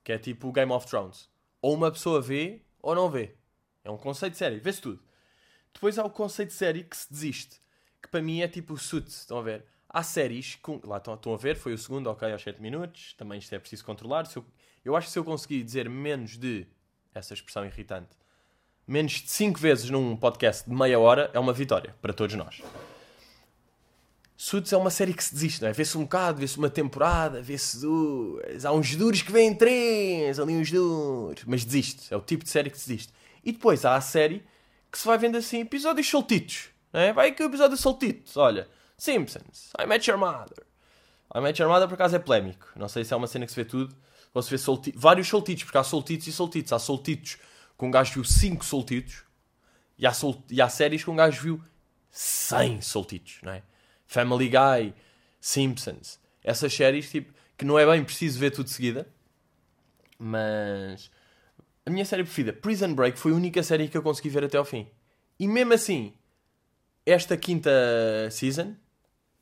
Que 0.03 0.11
é 0.11 0.17
tipo 0.17 0.51
Game 0.51 0.71
of 0.71 0.85
Thrones. 0.85 1.29
Ou 1.61 1.73
uma 1.73 1.89
pessoa 1.89 2.21
vê 2.21 2.61
ou 2.81 2.93
não 2.93 3.09
vê. 3.09 3.37
É 3.85 3.89
um 3.89 3.97
conceito 3.97 4.33
de 4.33 4.39
série, 4.39 4.59
vê-se 4.59 4.81
tudo. 4.81 5.01
Depois 5.73 5.97
há 5.97 6.03
o 6.03 6.09
conceito 6.09 6.49
de 6.49 6.55
série 6.55 6.83
que 6.83 6.97
se 6.97 7.09
desiste. 7.09 7.61
Que 8.01 8.09
para 8.09 8.21
mim 8.21 8.41
é 8.41 8.47
tipo 8.49 8.77
Suits, 8.77 9.19
estão 9.19 9.37
a 9.37 9.41
ver? 9.41 9.65
Há 9.87 10.03
séries, 10.03 10.55
com... 10.55 10.81
lá 10.83 10.97
estão, 10.97 11.13
estão 11.13 11.33
a 11.33 11.37
ver, 11.37 11.55
foi 11.55 11.73
o 11.73 11.77
segundo, 11.77 12.07
ok, 12.07 12.29
aos 12.29 12.41
7 12.41 12.61
minutos. 12.61 13.13
Também 13.13 13.39
isto 13.39 13.55
é 13.55 13.59
preciso 13.59 13.85
controlar. 13.85 14.29
Eu... 14.35 14.45
eu 14.83 14.95
acho 14.95 15.07
que 15.07 15.13
se 15.13 15.19
eu 15.19 15.23
conseguir 15.23 15.63
dizer 15.63 15.89
menos 15.89 16.37
de, 16.37 16.67
essa 17.13 17.33
expressão 17.33 17.65
irritante, 17.65 18.17
menos 18.87 19.13
de 19.13 19.29
5 19.29 19.59
vezes 19.59 19.89
num 19.89 20.15
podcast 20.15 20.69
de 20.69 20.75
meia 20.75 20.99
hora, 20.99 21.29
é 21.33 21.39
uma 21.39 21.53
vitória 21.53 21.95
para 22.01 22.13
todos 22.13 22.35
nós. 22.35 22.61
Suits 24.35 24.73
é 24.73 24.77
uma 24.77 24.89
série 24.89 25.13
que 25.13 25.23
se 25.23 25.33
desiste, 25.33 25.61
não 25.61 25.69
é? 25.69 25.71
Vê-se 25.71 25.97
um 25.97 26.01
bocado, 26.01 26.39
vê-se 26.39 26.57
uma 26.57 26.69
temporada, 26.69 27.41
vê-se 27.41 27.79
duas. 27.79 28.65
Há 28.65 28.73
uns 28.73 28.93
duros 28.95 29.21
que 29.21 29.31
vêm 29.31 29.55
três, 29.55 30.37
ali 30.37 30.53
uns 30.53 30.69
duros. 30.69 31.43
Mas 31.45 31.63
desiste. 31.63 32.13
É 32.13 32.17
o 32.17 32.19
tipo 32.19 32.43
de 32.43 32.49
série 32.49 32.69
que 32.69 32.75
desiste. 32.75 33.13
E 33.41 33.51
depois 33.53 33.85
há 33.85 33.95
a 33.95 34.01
série 34.01 34.43
que 34.91 34.97
se 34.97 35.05
vai 35.07 35.17
vendo 35.17 35.37
assim 35.37 35.61
episódios 35.61 36.09
soltitos. 36.09 36.69
Né? 36.91 37.13
Vai 37.13 37.29
aqui 37.29 37.41
o 37.41 37.45
episódio 37.45 37.77
soltitos. 37.77 38.35
Olha, 38.35 38.67
Simpsons, 38.97 39.71
I 39.79 39.85
Met 39.85 40.09
Your 40.09 40.19
Mother. 40.19 40.65
I 41.33 41.39
Met 41.39 41.61
Your 41.61 41.71
Mother 41.71 41.87
por 41.87 41.95
acaso 41.95 42.15
é 42.15 42.19
polémico. 42.19 42.67
Não 42.75 42.89
sei 42.89 43.05
se 43.05 43.13
é 43.13 43.17
uma 43.17 43.27
cena 43.27 43.45
que 43.45 43.51
se 43.51 43.55
vê 43.55 43.65
tudo. 43.65 43.95
Ou 44.33 44.41
se 44.41 44.49
vê 44.49 44.57
solti... 44.57 44.93
vários 44.95 45.27
soltitos, 45.27 45.63
porque 45.63 45.77
há 45.77 45.83
soltitos 45.83 46.27
e 46.27 46.33
soltitos. 46.33 46.73
Há 46.73 46.79
soltitos 46.79 47.37
com 47.77 47.87
um 47.87 47.91
gajo 47.91 48.13
viu 48.13 48.23
5 48.23 48.63
soltitos 48.63 49.23
e 49.97 50.05
há, 50.05 50.13
sol... 50.13 50.43
e 50.49 50.61
há 50.61 50.69
séries 50.69 51.03
com 51.03 51.11
um 51.11 51.15
gajo 51.15 51.41
viu 51.41 51.63
100 52.11 52.81
soltitos, 52.81 53.39
não 53.41 53.51
é? 53.51 53.63
Family 54.05 54.49
Guy, 54.49 54.93
Simpsons. 55.39 56.19
Essas 56.43 56.73
séries, 56.73 57.09
tipo, 57.09 57.33
que 57.57 57.65
não 57.65 57.79
é 57.79 57.85
bem 57.85 58.03
preciso 58.03 58.39
ver 58.39 58.51
tudo 58.51 58.65
de 58.65 58.71
seguida, 58.71 59.07
mas 60.19 61.09
a 61.85 61.89
minha 61.89 62.05
série 62.05 62.23
preferida, 62.23 62.53
Prison 62.53 62.93
Break, 62.93 63.17
foi 63.17 63.31
a 63.31 63.35
única 63.35 63.61
série 63.63 63.87
que 63.87 63.97
eu 63.97 64.03
consegui 64.03 64.29
ver 64.29 64.45
até 64.45 64.57
ao 64.57 64.65
fim. 64.65 64.87
E 65.39 65.47
mesmo 65.47 65.73
assim, 65.73 66.13
esta 67.05 67.35
quinta 67.35 67.71
season, 68.31 68.75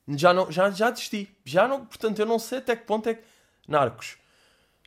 já, 0.08 0.34
não, 0.34 0.52
já, 0.52 0.72
já 0.72 0.90
desisti. 0.90 1.30
Já 1.46 1.68
não, 1.68 1.86
portanto, 1.86 2.20
eu 2.20 2.26
não 2.26 2.40
sei 2.40 2.58
até 2.60 2.76
que 2.76 2.86
ponto 2.86 3.08
é 3.10 3.16
que. 3.16 3.24
Narcos. 3.68 4.18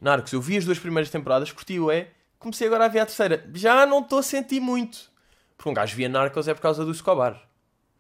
Narcos, 0.01 0.33
eu 0.33 0.41
vi 0.41 0.57
as 0.57 0.65
duas 0.65 0.79
primeiras 0.79 1.11
temporadas, 1.11 1.53
curti 1.53 1.79
o 1.79 1.91
é, 1.91 2.11
comecei 2.45 2.67
agora 2.67 2.85
a 2.85 2.89
ver 2.89 3.01
a 3.01 3.07
terceira. 3.07 3.51
Já 3.55 3.87
não 3.87 4.01
estou 4.01 4.19
a 4.19 4.23
sentir 4.23 4.61
muito. 4.61 5.11
Porque 5.57 5.71
um 5.71 5.75
gajo 5.75 5.97
via 5.97 6.09
Narcos 6.09 6.47
é 6.47 6.55
por 6.55 6.61
causa 6.61 6.85
do 6.85 6.93
Escobar. 6.93 7.43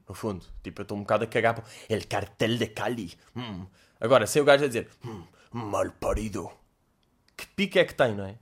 No 0.06 0.14
fundo. 0.14 0.44
Tipo, 0.62 0.82
eu 0.82 0.84
estou 0.84 0.98
um 0.98 1.00
bocado 1.00 1.24
a 1.24 1.26
cagar 1.26 1.54
para 1.54 1.64
El 1.88 2.06
cartel 2.06 2.58
de 2.58 2.66
Cali. 2.66 3.14
Hum. 3.34 3.66
Agora, 3.98 4.26
sem 4.26 4.42
o 4.42 4.44
gajo 4.44 4.64
a 4.64 4.66
dizer, 4.68 4.88
hum, 5.04 5.24
mal 5.50 5.90
parido. 5.92 6.50
Que 7.36 7.46
pique 7.46 7.78
é 7.78 7.84
que 7.84 7.94
tem, 7.94 8.14
não 8.14 8.26
é? 8.26 8.36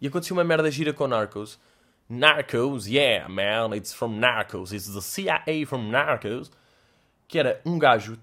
E 0.00 0.06
aconteceu 0.06 0.34
uma 0.34 0.44
merda 0.44 0.70
gira 0.70 0.92
com 0.92 1.06
Narcos. 1.06 1.60
Narcos, 2.08 2.86
yeah, 2.86 3.28
man, 3.28 3.76
it's 3.76 3.92
from 3.92 4.18
Narcos, 4.18 4.72
it's 4.72 4.92
the 4.92 5.00
CIA 5.00 5.66
from 5.66 5.90
Narcos. 5.90 6.50
Que 7.28 7.38
era 7.38 7.60
um 7.64 7.78
gajo 7.78 8.18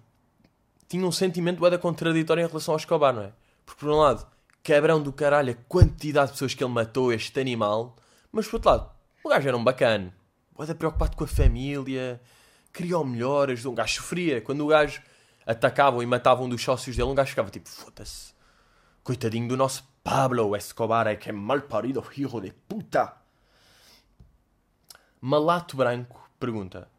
tinha 0.88 1.06
um 1.06 1.12
sentimento 1.12 1.70
da 1.70 1.78
contraditório 1.78 2.44
em 2.44 2.48
relação 2.48 2.74
ao 2.74 2.78
Escobar, 2.78 3.14
não 3.14 3.24
é? 3.24 3.32
Porque 3.66 3.80
por 3.80 3.90
um 3.90 3.96
lado, 3.96 4.28
cabrão 4.64 5.02
do 5.02 5.12
caralho, 5.12 5.54
a 5.54 5.70
quantidade 5.70 6.28
de 6.28 6.34
pessoas 6.34 6.54
que 6.54 6.64
ele 6.64 6.74
matou, 6.74 7.12
este 7.12 7.40
animal, 7.40 7.96
mas 8.32 8.48
por 8.48 8.56
outro 8.56 8.70
lado, 8.72 8.92
o 9.24 9.30
gajo 9.30 9.48
era 9.48 9.58
um 9.58 9.64
bacana, 9.64 10.14
era 10.60 10.76
preocupado 10.76 11.18
com 11.18 11.24
a 11.24 11.28
família, 11.28 12.22
queria 12.72 12.98
o 12.98 13.04
melhor, 13.04 13.50
ajudou. 13.50 13.74
Um 13.74 13.76
gajo 13.76 13.96
sofria. 13.96 14.42
Quando 14.42 14.66
o 14.66 14.68
gajo 14.68 15.02
atacavam 15.46 16.02
e 16.02 16.06
matavam 16.06 16.46
um 16.46 16.50
dos 16.50 16.64
sócios 16.64 16.96
dele, 16.96 17.10
um 17.10 17.16
gajo 17.16 17.30
ficava 17.30 17.50
tipo, 17.50 17.68
foda-se, 17.68 18.34
coitadinho 19.04 19.48
do 19.48 19.58
nosso 19.58 19.90
Pablo 20.04 20.56
Escobar 20.56 21.08
é 21.08 21.16
que 21.16 21.30
é 21.30 21.32
mal 21.32 21.62
parido, 21.62 22.04
hijo 22.16 22.42
de 22.42 22.52
puta. 22.52 23.14
Malato 25.20 25.78
Branco 25.78 26.30
pergunta: 26.40 26.90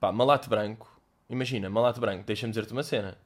Pá, 0.00 0.10
Malato 0.12 0.48
Branco, 0.48 0.88
imagina, 1.28 1.68
Malato 1.68 2.00
Branco, 2.00 2.24
deixa-me 2.24 2.52
dizer-te 2.52 2.72
uma 2.72 2.82
cena. 2.82 3.18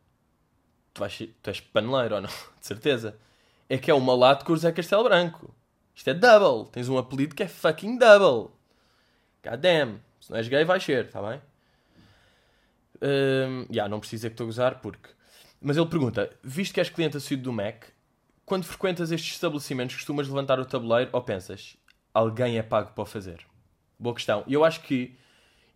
Tu, 0.93 0.99
vais, 0.99 1.17
tu 1.41 1.51
és 1.51 1.61
paneleiro 1.61 2.17
ou 2.17 2.21
não? 2.21 2.31
De 2.59 2.67
certeza. 2.67 3.17
É 3.71 3.79
que 3.79 3.89
é 3.89 3.95
o 3.95 4.01
Malato 4.01 4.45
com 4.45 4.53
o 4.53 4.57
José 4.57 4.73
Castelo 4.73 5.05
Branco. 5.05 5.55
Isto 5.95 6.11
é 6.11 6.15
double. 6.15 6.69
Tens 6.73 6.89
um 6.89 6.99
apelido 6.99 7.37
que 7.37 7.45
é 7.45 7.47
fucking 7.47 7.99
double. 7.99 8.53
God 9.45 9.61
damn. 9.61 10.01
Se 10.21 10.29
não 10.29 10.39
és 10.39 10.49
gay, 10.49 10.65
vais 10.65 10.83
ser, 10.83 11.05
está 11.05 11.23
bem? 11.23 11.41
Um, 13.01 13.67
yeah, 13.71 13.89
não 13.89 14.01
precisa 14.01 14.29
que 14.29 14.35
estou 14.35 14.45
a 14.45 14.49
gozar 14.49 14.81
porque. 14.81 15.11
Mas 15.61 15.77
ele 15.77 15.87
pergunta: 15.87 16.37
Visto 16.43 16.75
que 16.75 16.81
és 16.81 16.91
cliente 16.91 17.17
assíduo 17.17 17.45
do 17.45 17.53
Mac, 17.53 17.85
quando 18.45 18.65
frequentas 18.65 19.13
estes 19.13 19.35
estabelecimentos, 19.35 19.95
costumas 19.95 20.27
levantar 20.27 20.59
o 20.59 20.67
tabuleiro 20.67 21.11
ou 21.13 21.23
pensas, 21.23 21.77
alguém 22.13 22.59
é 22.59 22.65
pago 22.65 22.91
para 22.93 23.03
o 23.03 23.07
fazer? 23.07 23.47
Boa 23.97 24.17
questão. 24.17 24.43
E 24.49 24.55
eu 24.55 24.65
acho 24.65 24.81
que 24.81 25.17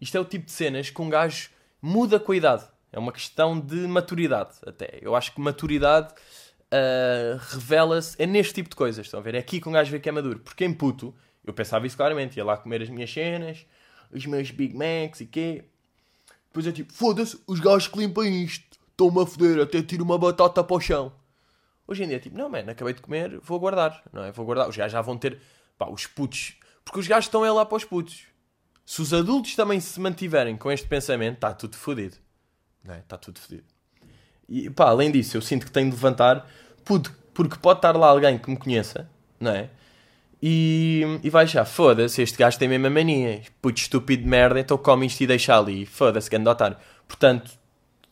isto 0.01 0.17
é 0.17 0.21
o 0.21 0.25
tipo 0.25 0.47
de 0.47 0.53
cenas 0.53 0.91
que 0.91 1.01
um 1.01 1.09
gajo 1.09 1.49
muda 1.81 2.19
com 2.19 2.33
a 2.33 2.37
idade. 2.37 2.65
É 2.91 2.99
uma 2.99 3.13
questão 3.13 3.61
de 3.61 3.87
maturidade, 3.87 4.57
até. 4.67 4.99
Eu 5.01 5.15
acho 5.15 5.33
que 5.33 5.41
maturidade 5.41 6.13
uh, 6.75 7.39
revela-se 7.51 8.21
é 8.21 8.27
neste 8.27 8.55
tipo 8.55 8.69
de 8.69 8.77
coisas. 8.77 9.07
Estão 9.07 9.21
a 9.21 9.23
ver? 9.23 9.35
É 9.35 9.39
aqui 9.39 9.61
que 9.61 9.69
um 9.69 9.73
gajo 9.73 9.91
vê 9.91 10.01
que 10.01 10.09
é 10.09 10.13
maduro. 10.13 10.41
Porque 10.41 10.65
em 10.65 10.73
puto, 10.73 11.15
eu 11.45 11.53
pensava 11.53 11.87
isso 11.87 11.97
claramente. 11.97 12.37
Ia 12.37 12.45
lá 12.45 12.57
comer 12.57 12.83
as 12.83 12.89
minhas 12.89 13.13
cenas, 13.13 13.67
os 14.11 14.27
meus 14.27 14.51
Big 14.51 14.75
Macs 14.75 15.21
e 15.21 15.27
quê. 15.27 15.65
Depois 16.47 16.67
é 16.67 16.73
tipo, 16.73 16.93
foda-se, 16.93 17.41
os 17.47 17.61
gajos 17.61 17.89
que 17.89 17.99
limpam 17.99 18.25
isto. 18.25 18.79
Estão-me 18.91 19.23
a 19.23 19.27
foder, 19.27 19.61
até 19.61 19.83
tiro 19.83 20.05
uma 20.05 20.17
batata 20.17 20.63
para 20.63 20.77
o 20.77 20.81
chão. 20.81 21.13
Hoje 21.87 22.05
em 22.05 22.07
dia 22.07 22.17
é 22.17 22.21
tipo, 22.21 22.39
não, 22.39 22.49
mano, 22.49 22.71
acabei 22.71 22.95
de 22.95 23.03
comer, 23.03 23.41
vou 23.41 23.59
guardar. 23.59 24.03
Não 24.13 24.25
é? 24.25 24.33
Vou 24.33 24.47
guardar. 24.47 24.69
Os 24.69 24.77
gajos 24.77 24.93
já 24.93 25.01
vão 25.01 25.19
ter, 25.19 25.41
pá, 25.77 25.89
os 25.89 26.07
putos. 26.07 26.57
Porque 26.85 27.01
os 27.01 27.07
gajos 27.07 27.27
estão 27.27 27.45
é 27.45 27.51
lá 27.51 27.67
para 27.67 27.77
os 27.77 27.85
putos. 27.85 28.27
Se 28.87 29.01
os 29.01 29.13
adultos 29.13 29.57
também 29.57 29.81
se 29.81 29.99
mantiverem 29.99 30.57
com 30.57 30.71
este 30.71 30.87
pensamento, 30.87 31.37
está 31.37 31.53
tudo 31.53 31.77
fodido. 31.77 32.17
Não 32.85 32.95
é? 32.95 32.99
Está 32.99 33.17
tudo 33.17 33.41
fodido. 33.41 33.65
E 34.49 34.69
pá, 34.71 34.91
além 34.91 35.11
disso, 35.11 35.37
eu 35.37 35.43
sinto 35.43 35.67
que 35.67 35.73
tenho 35.73 35.89
de 35.89 35.97
levantar, 35.97 36.47
porque 36.85 37.57
pode 37.61 37.79
estar 37.79 37.97
lá 37.97 38.09
alguém 38.09 38.39
que 38.39 38.51
me 38.51 38.57
conheça, 38.57 39.09
não 39.41 39.51
é? 39.51 39.71
E, 40.47 41.03
e 41.23 41.31
vai 41.31 41.47
já, 41.47 41.65
foda-se, 41.65 42.21
este 42.21 42.37
gajo 42.37 42.59
tem 42.59 42.67
a 42.67 42.71
mesma 42.71 42.91
mania. 42.91 43.41
Puto 43.63 43.81
estúpido 43.81 44.25
de 44.25 44.29
merda, 44.29 44.61
então 44.61 44.77
come 44.77 45.07
isto 45.07 45.23
e 45.23 45.27
deixa 45.27 45.57
ali. 45.57 45.87
Foda-se, 45.87 46.29
grande 46.29 46.49
otário. 46.49 46.77
Portanto, 47.09 47.51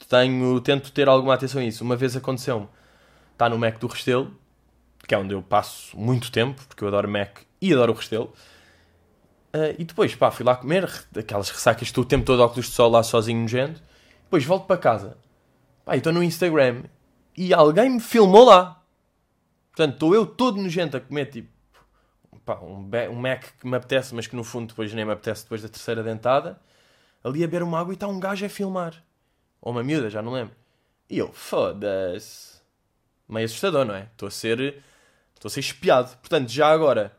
tenho, 0.09 0.61
tento 0.61 0.91
ter 0.93 1.09
alguma 1.09 1.35
atenção 1.35 1.61
a 1.61 1.65
isso. 1.65 1.85
Uma 1.85 1.95
vez 1.95 2.17
aconteceu-me, 2.17 2.69
está 3.33 3.49
no 3.51 3.59
Mac 3.59 3.79
do 3.79 3.87
Restelo, 3.87 4.35
que 5.07 5.15
é 5.15 5.19
onde 5.19 5.35
eu 5.35 5.43
passo 5.43 5.95
muito 5.95 6.33
tempo, 6.33 6.63
porque 6.67 6.83
eu 6.83 6.89
adoro 6.89 7.07
Mac 7.07 7.41
e 7.61 7.73
adoro 7.73 7.93
o 7.93 7.97
Restelo. 7.97 8.33
Uh, 9.55 9.77
e 9.79 9.85
depois, 9.85 10.15
pá, 10.15 10.31
fui 10.31 10.47
lá 10.47 10.57
comer, 10.57 10.91
aquelas 11.15 11.51
ressacas, 11.51 11.89
estou 11.89 12.03
o 12.03 12.07
tempo 12.07 12.25
todo 12.25 12.41
óculos 12.41 12.67
de 12.67 12.73
sol 12.73 12.91
lá 12.91 13.03
sozinho 13.03 13.43
nojento. 13.43 13.83
Depois 14.25 14.43
volto 14.45 14.67
para 14.67 14.79
casa. 14.79 15.19
Pá, 15.85 15.97
estou 15.97 16.13
no 16.15 16.23
Instagram 16.23 16.85
e 17.37 17.53
alguém 17.53 17.91
me 17.91 18.01
filmou 18.01 18.45
lá. 18.45 18.83
Portanto, 19.71 19.95
estou 19.95 20.15
eu 20.15 20.27
todo 20.27 20.61
nojento 20.61 20.97
a 20.97 21.01
comer, 21.01 21.27
tipo, 21.27 21.49
pá, 22.45 22.59
um, 22.61 22.89
um 23.11 23.15
Mac 23.15 23.45
que 23.59 23.67
me 23.67 23.77
apetece, 23.77 24.15
mas 24.15 24.27
que 24.27 24.37
no 24.37 24.45
fundo 24.45 24.69
depois 24.69 24.93
nem 24.93 25.05
me 25.05 25.13
apetece 25.13 25.45
depois 25.45 25.63
da 25.63 25.69
terceira 25.69 26.03
dentada. 26.03 26.61
Ali 27.25 27.43
a 27.43 27.47
beber 27.47 27.63
uma 27.63 27.81
água 27.81 27.93
e 27.93 27.95
está 27.95 28.07
um 28.09 28.21
gajo 28.21 28.45
a 28.45 28.49
filmar. 28.49 29.03
Ou 29.61 29.73
uma 29.73 29.83
miúda, 29.83 30.11
já 30.11 30.21
não 30.21 30.33
lembro. 30.33 30.55
E 31.09 31.19
eu, 31.19 31.33
foda-se. 31.33 32.61
Meio 33.29 33.47
assustador, 33.47 33.85
não 33.85 33.95
é? 33.95 34.09
Estou 34.13 34.27
a 34.27 34.31
ser. 34.31 34.83
Estou 35.35 35.49
a 35.49 35.51
ser 35.51 35.61
espiado. 35.61 36.17
Portanto, 36.19 36.49
já 36.51 36.69
agora. 36.69 37.17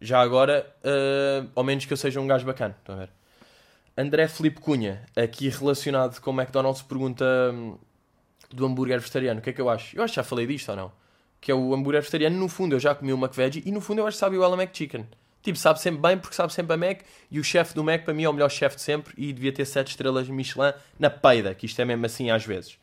Já 0.00 0.20
agora, 0.20 0.66
uh, 0.84 1.50
ao 1.54 1.64
menos 1.64 1.84
que 1.84 1.92
eu 1.92 1.96
seja 1.96 2.20
um 2.20 2.26
gajo 2.26 2.46
bacana. 2.46 2.76
Estão 2.78 2.94
a 2.94 2.98
ver? 2.98 3.10
André 3.96 4.28
Felipe 4.28 4.60
Cunha, 4.60 5.04
aqui 5.14 5.48
relacionado 5.48 6.20
com 6.20 6.30
o 6.30 6.40
McDonald's, 6.40 6.80
pergunta 6.80 7.24
hum, 7.52 7.76
do 8.50 8.66
hambúrguer 8.66 8.98
vegetariano. 8.98 9.40
O 9.40 9.42
que 9.42 9.50
é 9.50 9.52
que 9.52 9.60
eu 9.60 9.68
acho? 9.68 9.96
Eu 9.96 10.02
acho 10.02 10.12
que 10.12 10.16
já 10.16 10.24
falei 10.24 10.46
disto 10.46 10.68
ou 10.70 10.76
não? 10.76 10.92
Que 11.40 11.50
é 11.50 11.54
o 11.54 11.74
hambúrguer 11.74 12.00
vegetariano, 12.00 12.36
no 12.36 12.48
fundo 12.48 12.74
eu 12.74 12.80
já 12.80 12.94
comi 12.94 13.12
o 13.12 13.16
McVeggie 13.16 13.62
e 13.64 13.72
no 13.72 13.80
fundo 13.80 14.00
eu 14.00 14.06
acho 14.06 14.16
que 14.16 14.20
sabe 14.20 14.36
igual 14.36 14.52
a 14.52 14.62
McChicken. 14.62 15.06
Tipo, 15.42 15.58
sabe 15.58 15.80
sempre 15.80 16.00
bem 16.02 16.18
porque 16.18 16.36
sabe 16.36 16.52
sempre 16.52 16.74
a 16.74 16.76
Mac 16.76 17.00
e 17.30 17.40
o 17.40 17.44
chefe 17.44 17.74
do 17.74 17.82
Mac 17.82 18.04
para 18.04 18.12
mim 18.12 18.24
é 18.24 18.28
o 18.28 18.32
melhor 18.32 18.50
chefe 18.50 18.76
de 18.76 18.82
sempre 18.82 19.14
e 19.16 19.32
devia 19.32 19.52
ter 19.52 19.64
7 19.64 19.88
estrelas 19.88 20.28
Michelin 20.28 20.72
na 20.98 21.08
peida, 21.08 21.54
que 21.54 21.64
isto 21.64 21.80
é 21.80 21.84
mesmo 21.84 22.04
assim 22.04 22.30
às 22.30 22.44
vezes. 22.44 22.78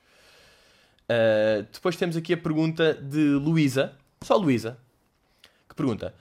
Uh, 1.10 1.66
depois 1.72 1.96
temos 1.96 2.18
aqui 2.18 2.34
a 2.34 2.38
pergunta 2.38 2.96
de 2.96 3.36
Luísa, 3.36 3.94
só 4.22 4.36
Luísa, 4.36 4.78
que 5.70 5.76
pergunta: 5.76 6.14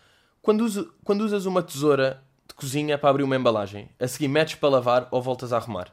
quando, 0.42 0.60
uso, 0.60 0.92
quando 1.02 1.22
usas 1.22 1.46
uma 1.46 1.62
tesoura 1.62 2.22
de 2.46 2.54
cozinha 2.54 2.98
para 2.98 3.10
abrir 3.10 3.22
uma 3.22 3.34
embalagem, 3.34 3.88
a 3.98 4.06
seguir 4.06 4.28
metes 4.28 4.56
para 4.56 4.68
lavar 4.68 5.08
ou 5.10 5.22
voltas 5.22 5.52
a 5.52 5.56
arrumar? 5.56 5.88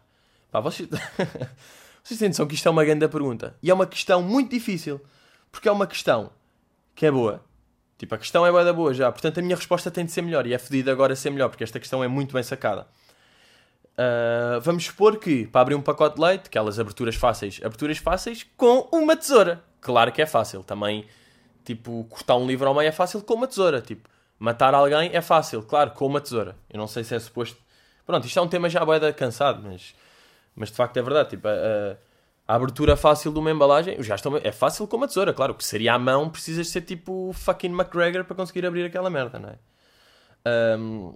Pá, 0.52 0.60
vocês, 0.60 0.90
vocês 2.04 2.20
têm 2.20 2.30
noção 2.30 2.46
que 2.46 2.56
isto 2.56 2.68
é 2.68 2.72
uma 2.72 2.84
grande 2.84 3.08
pergunta 3.08 3.56
e 3.64 3.72
é 3.72 3.74
uma 3.74 3.88
questão 3.88 4.22
muito 4.22 4.52
difícil 4.52 5.02
porque 5.52 5.70
é 5.70 5.72
uma 5.72 5.88
questão 5.88 6.32
que 6.94 7.06
é 7.06 7.12
boa 7.12 7.44
Tipo, 8.04 8.16
a 8.16 8.18
questão 8.18 8.46
é 8.46 8.52
boa 8.52 8.66
da 8.66 8.74
boa 8.74 8.94
já. 8.94 9.10
Portanto, 9.10 9.40
a 9.40 9.42
minha 9.42 9.56
resposta 9.56 9.90
tem 9.90 10.06
de 10.06 10.12
ser 10.12 10.22
melhor. 10.22 10.46
E 10.46 10.54
é 10.54 10.58
fedida 10.58 10.92
agora 10.92 11.16
ser 11.16 11.30
melhor, 11.30 11.48
porque 11.48 11.64
esta 11.64 11.80
questão 11.80 12.04
é 12.04 12.08
muito 12.10 12.34
bem 12.34 12.44
sacada. 12.44 12.86
Uh, 13.94 14.60
vamos 14.62 14.86
supor 14.86 15.18
que, 15.18 15.48
para 15.48 15.62
abrir 15.62 15.76
um 15.76 15.82
pacote 15.82 16.16
de 16.16 16.22
leite, 16.22 16.48
aquelas 16.48 16.80
aberturas 16.80 17.16
fáceis, 17.16 17.62
aberturas 17.64 17.98
fáceis 17.98 18.46
com 18.58 18.90
uma 18.92 19.16
tesoura. 19.16 19.64
Claro 19.80 20.12
que 20.12 20.22
é 20.22 20.26
fácil. 20.26 20.64
Também, 20.64 21.06
tipo, 21.64 22.06
cortar 22.10 22.36
um 22.36 22.46
livro 22.46 22.68
ao 22.68 22.74
meio 22.74 22.90
é 22.90 22.92
fácil 22.92 23.22
com 23.22 23.36
uma 23.36 23.48
tesoura. 23.48 23.80
Tipo, 23.82 24.10
matar 24.38 24.74
alguém 24.74 25.12
é 25.14 25.22
fácil, 25.22 25.64
claro, 25.64 25.92
com 25.92 26.06
uma 26.06 26.20
tesoura. 26.20 26.58
Eu 26.70 26.78
não 26.80 26.88
sei 26.88 27.06
se 27.06 27.16
é 27.16 27.20
suposto... 27.20 27.58
Pronto, 28.06 28.28
isto 28.28 28.38
é 28.38 28.42
um 28.42 28.50
tema 28.50 28.68
já 28.68 28.84
boeda 28.84 29.14
cansado, 29.14 29.62
mas, 29.64 29.96
mas 30.56 30.70
de 30.70 30.76
facto 30.76 30.98
é 30.98 31.02
verdade. 31.02 31.32
Tipo, 31.32 31.48
uh, 31.48 31.98
a 32.48 32.56
abertura 32.56 32.96
fácil 32.96 33.32
de 33.32 33.40
uma 33.40 33.52
embalagem, 33.52 34.02
já 34.04 34.16
estão, 34.16 34.38
é 34.38 34.52
fácil 34.52 34.88
com 34.88 34.98
uma 34.98 35.08
tesoura, 35.08 35.34
claro. 35.34 35.56
que 35.56 35.64
seria 35.64 35.94
à 35.94 36.00
mão, 36.00 36.30
precisas 36.30 36.68
ser 36.68 36.82
tipo 36.82 37.32
fucking 37.34 37.72
McGregor 37.72 38.24
para 38.26 38.36
conseguir 38.36 38.66
abrir 38.66 38.86
aquela 38.86 39.10
merda, 39.10 39.40
não 39.40 39.50
é? 39.50 40.78
Um, 40.78 41.16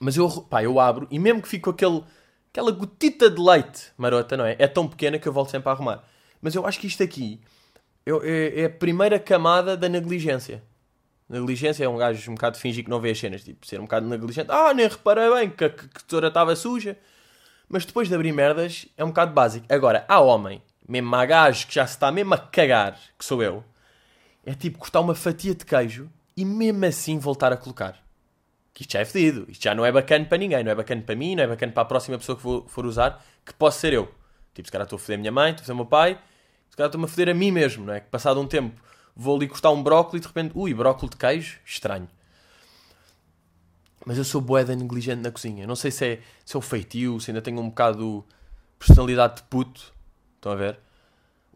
mas 0.00 0.16
eu, 0.16 0.28
pá, 0.42 0.62
eu 0.62 0.80
abro 0.80 1.06
e 1.10 1.18
mesmo 1.18 1.42
que 1.42 1.48
fico 1.48 1.70
aquele, 1.70 2.02
aquela 2.50 2.70
gotita 2.70 3.30
de 3.30 3.40
leite 3.40 3.92
marota, 3.98 4.36
não 4.36 4.46
é? 4.46 4.56
É 4.58 4.66
tão 4.66 4.88
pequena 4.88 5.18
que 5.18 5.28
eu 5.28 5.32
volto 5.32 5.50
sempre 5.50 5.68
a 5.68 5.72
arrumar. 5.72 6.02
Mas 6.40 6.54
eu 6.54 6.66
acho 6.66 6.80
que 6.80 6.86
isto 6.86 7.02
aqui 7.02 7.40
é, 8.06 8.62
é 8.62 8.64
a 8.66 8.70
primeira 8.70 9.18
camada 9.18 9.76
da 9.76 9.88
negligência. 9.88 10.62
Negligência 11.28 11.84
é 11.84 11.88
um 11.88 11.96
gajo 11.96 12.30
um 12.30 12.34
bocado 12.34 12.58
fingir 12.58 12.84
que 12.84 12.90
não 12.90 13.00
vê 13.00 13.10
as 13.10 13.18
cenas, 13.18 13.42
tipo, 13.42 13.66
ser 13.66 13.78
um 13.78 13.84
bocado 13.84 14.06
negligente. 14.06 14.50
Ah, 14.50 14.74
nem 14.74 14.86
reparei 14.86 15.30
bem 15.30 15.48
a, 15.48 15.50
que 15.50 15.64
a 15.64 15.70
tesoura 16.06 16.28
estava 16.28 16.54
suja. 16.54 16.98
Mas 17.68 17.84
depois 17.84 18.08
de 18.08 18.14
abrir 18.14 18.32
merdas 18.32 18.86
é 18.96 19.04
um 19.04 19.08
bocado 19.08 19.32
básico. 19.32 19.66
Agora, 19.68 20.04
há 20.08 20.20
homem, 20.20 20.62
mesmo 20.88 21.14
há 21.14 21.24
gajo 21.24 21.66
que 21.66 21.74
já 21.74 21.86
se 21.86 21.94
está 21.94 22.10
mesmo 22.12 22.34
a 22.34 22.38
cagar, 22.38 22.98
que 23.18 23.24
sou 23.24 23.42
eu, 23.42 23.64
é 24.44 24.54
tipo 24.54 24.78
cortar 24.78 25.00
uma 25.00 25.14
fatia 25.14 25.54
de 25.54 25.64
queijo 25.64 26.10
e 26.36 26.44
mesmo 26.44 26.84
assim 26.84 27.18
voltar 27.18 27.52
a 27.52 27.56
colocar. 27.56 28.02
Que 28.72 28.82
isto 28.82 28.92
já 28.92 29.00
é 29.00 29.04
fedido. 29.04 29.46
Isto 29.48 29.62
já 29.62 29.74
não 29.74 29.86
é 29.86 29.92
bacana 29.92 30.24
para 30.24 30.36
ninguém. 30.36 30.64
Não 30.64 30.72
é 30.72 30.74
bacana 30.74 31.00
para 31.02 31.14
mim, 31.14 31.36
não 31.36 31.44
é 31.44 31.46
bacana 31.46 31.72
para 31.72 31.82
a 31.82 31.86
próxima 31.86 32.18
pessoa 32.18 32.36
que 32.36 32.70
for 32.70 32.84
usar, 32.84 33.24
que 33.44 33.54
posso 33.54 33.78
ser 33.78 33.92
eu. 33.92 34.12
Tipo, 34.52 34.66
se 34.66 34.72
calhar 34.72 34.84
estou 34.84 34.96
a 34.96 35.00
foder 35.00 35.16
a 35.16 35.20
minha 35.20 35.32
mãe, 35.32 35.50
estou 35.50 35.62
a 35.62 35.64
foder 35.64 35.74
o 35.74 35.76
meu 35.76 35.86
pai, 35.86 36.18
se 36.68 36.76
calhar 36.76 36.88
estou-me 36.88 37.04
a 37.04 37.08
foder 37.08 37.28
a 37.28 37.34
mim 37.34 37.52
mesmo, 37.52 37.84
não 37.86 37.94
é? 37.94 38.00
Que 38.00 38.08
passado 38.08 38.40
um 38.40 38.46
tempo 38.46 38.80
vou 39.14 39.36
ali 39.36 39.46
cortar 39.46 39.70
um 39.70 39.82
brócolis 39.82 40.18
e 40.18 40.22
de 40.22 40.26
repente, 40.26 40.52
ui, 40.56 40.74
brócolis 40.74 41.10
de 41.10 41.16
queijo? 41.16 41.60
Estranho. 41.64 42.08
Mas 44.04 44.18
eu 44.18 44.24
sou 44.24 44.40
boeda 44.40 44.74
negligente 44.74 45.22
na 45.22 45.30
cozinha. 45.30 45.66
Não 45.66 45.76
sei 45.76 45.90
se 45.90 46.04
é, 46.04 46.20
se 46.44 46.56
é 46.56 46.58
o 46.58 46.62
feitio, 46.62 47.18
se 47.20 47.30
ainda 47.30 47.40
tenho 47.40 47.60
um 47.60 47.68
bocado 47.68 48.24
personalidade 48.78 49.36
de 49.36 49.42
puto. 49.44 49.92
Estão 50.36 50.52
a 50.52 50.56
ver? 50.56 50.78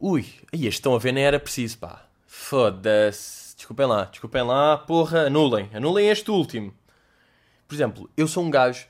Ui, 0.00 0.24
aí 0.52 0.66
este 0.66 0.78
estão 0.78 0.94
a 0.94 0.98
ver 0.98 1.12
nem 1.12 1.24
era 1.24 1.38
preciso, 1.38 1.78
pá. 1.78 2.06
Foda-se. 2.26 3.56
Desculpem 3.56 3.86
lá, 3.86 4.04
desculpem 4.04 4.42
lá, 4.42 4.78
porra, 4.78 5.26
anulem. 5.26 5.68
Anulem 5.74 6.08
este 6.08 6.30
último. 6.30 6.72
Por 7.66 7.74
exemplo, 7.74 8.08
eu 8.16 8.26
sou 8.26 8.44
um 8.44 8.50
gajo, 8.50 8.86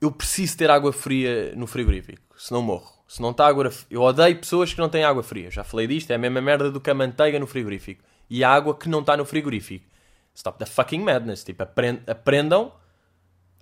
eu 0.00 0.12
preciso 0.12 0.56
ter 0.56 0.70
água 0.70 0.92
fria 0.92 1.52
no 1.56 1.66
frigorífico, 1.66 2.22
senão 2.36 2.62
morro. 2.62 3.00
Se 3.08 3.20
não 3.20 3.32
está 3.32 3.44
água 3.48 3.72
Eu 3.90 4.02
odeio 4.02 4.38
pessoas 4.38 4.72
que 4.72 4.78
não 4.78 4.88
têm 4.88 5.02
água 5.02 5.24
fria. 5.24 5.50
Já 5.50 5.64
falei 5.64 5.88
disto, 5.88 6.12
é 6.12 6.14
a 6.14 6.18
mesma 6.18 6.40
merda 6.40 6.70
do 6.70 6.80
que 6.80 6.90
a 6.90 6.94
manteiga 6.94 7.40
no 7.40 7.46
frigorífico. 7.46 8.04
E 8.28 8.44
a 8.44 8.50
água 8.50 8.72
que 8.72 8.88
não 8.88 9.00
está 9.00 9.16
no 9.16 9.24
frigorífico. 9.24 9.84
Stop 10.32 10.60
the 10.60 10.66
fucking 10.66 11.00
madness. 11.00 11.42
Tipo, 11.42 11.64
aprendam 12.06 12.72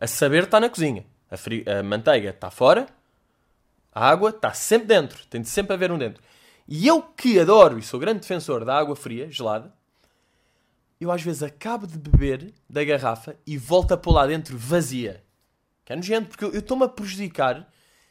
a 0.01 0.07
saber 0.07 0.45
está 0.45 0.61
na 0.61 0.69
cozinha. 0.69 1.05
A, 1.31 1.79
a 1.79 1.83
manteiga 1.83 2.31
está 2.31 2.51
fora, 2.51 2.87
a 3.93 4.09
água 4.09 4.31
está 4.31 4.53
sempre 4.53 4.89
dentro. 4.89 5.27
Tem 5.27 5.41
de 5.41 5.49
sempre 5.49 5.75
haver 5.75 5.91
um 5.91 5.99
dentro. 5.99 6.23
E 6.67 6.87
eu 6.87 7.03
que 7.03 7.39
adoro 7.39 7.79
e 7.79 7.83
sou 7.83 7.99
grande 7.99 8.21
defensor 8.21 8.65
da 8.65 8.77
água 8.77 8.95
fria, 8.95 9.31
gelada, 9.31 9.73
eu 11.01 11.11
às 11.11 11.23
vezes 11.23 11.43
acabo 11.43 11.87
de 11.87 11.99
beber 11.99 12.53
da 12.69 12.85
garrafa 12.85 13.37
e 13.47 13.57
volto 13.57 13.93
a 13.93 13.97
pôr 13.97 14.13
lá 14.13 14.27
dentro 14.27 14.57
vazia. 14.59 15.25
Que 15.85 15.93
é 15.93 15.97
nojento, 15.97 16.29
porque 16.29 16.45
eu 16.45 16.59
estou-me 16.59 16.85
a 16.85 16.89
prejudicar 16.89 17.67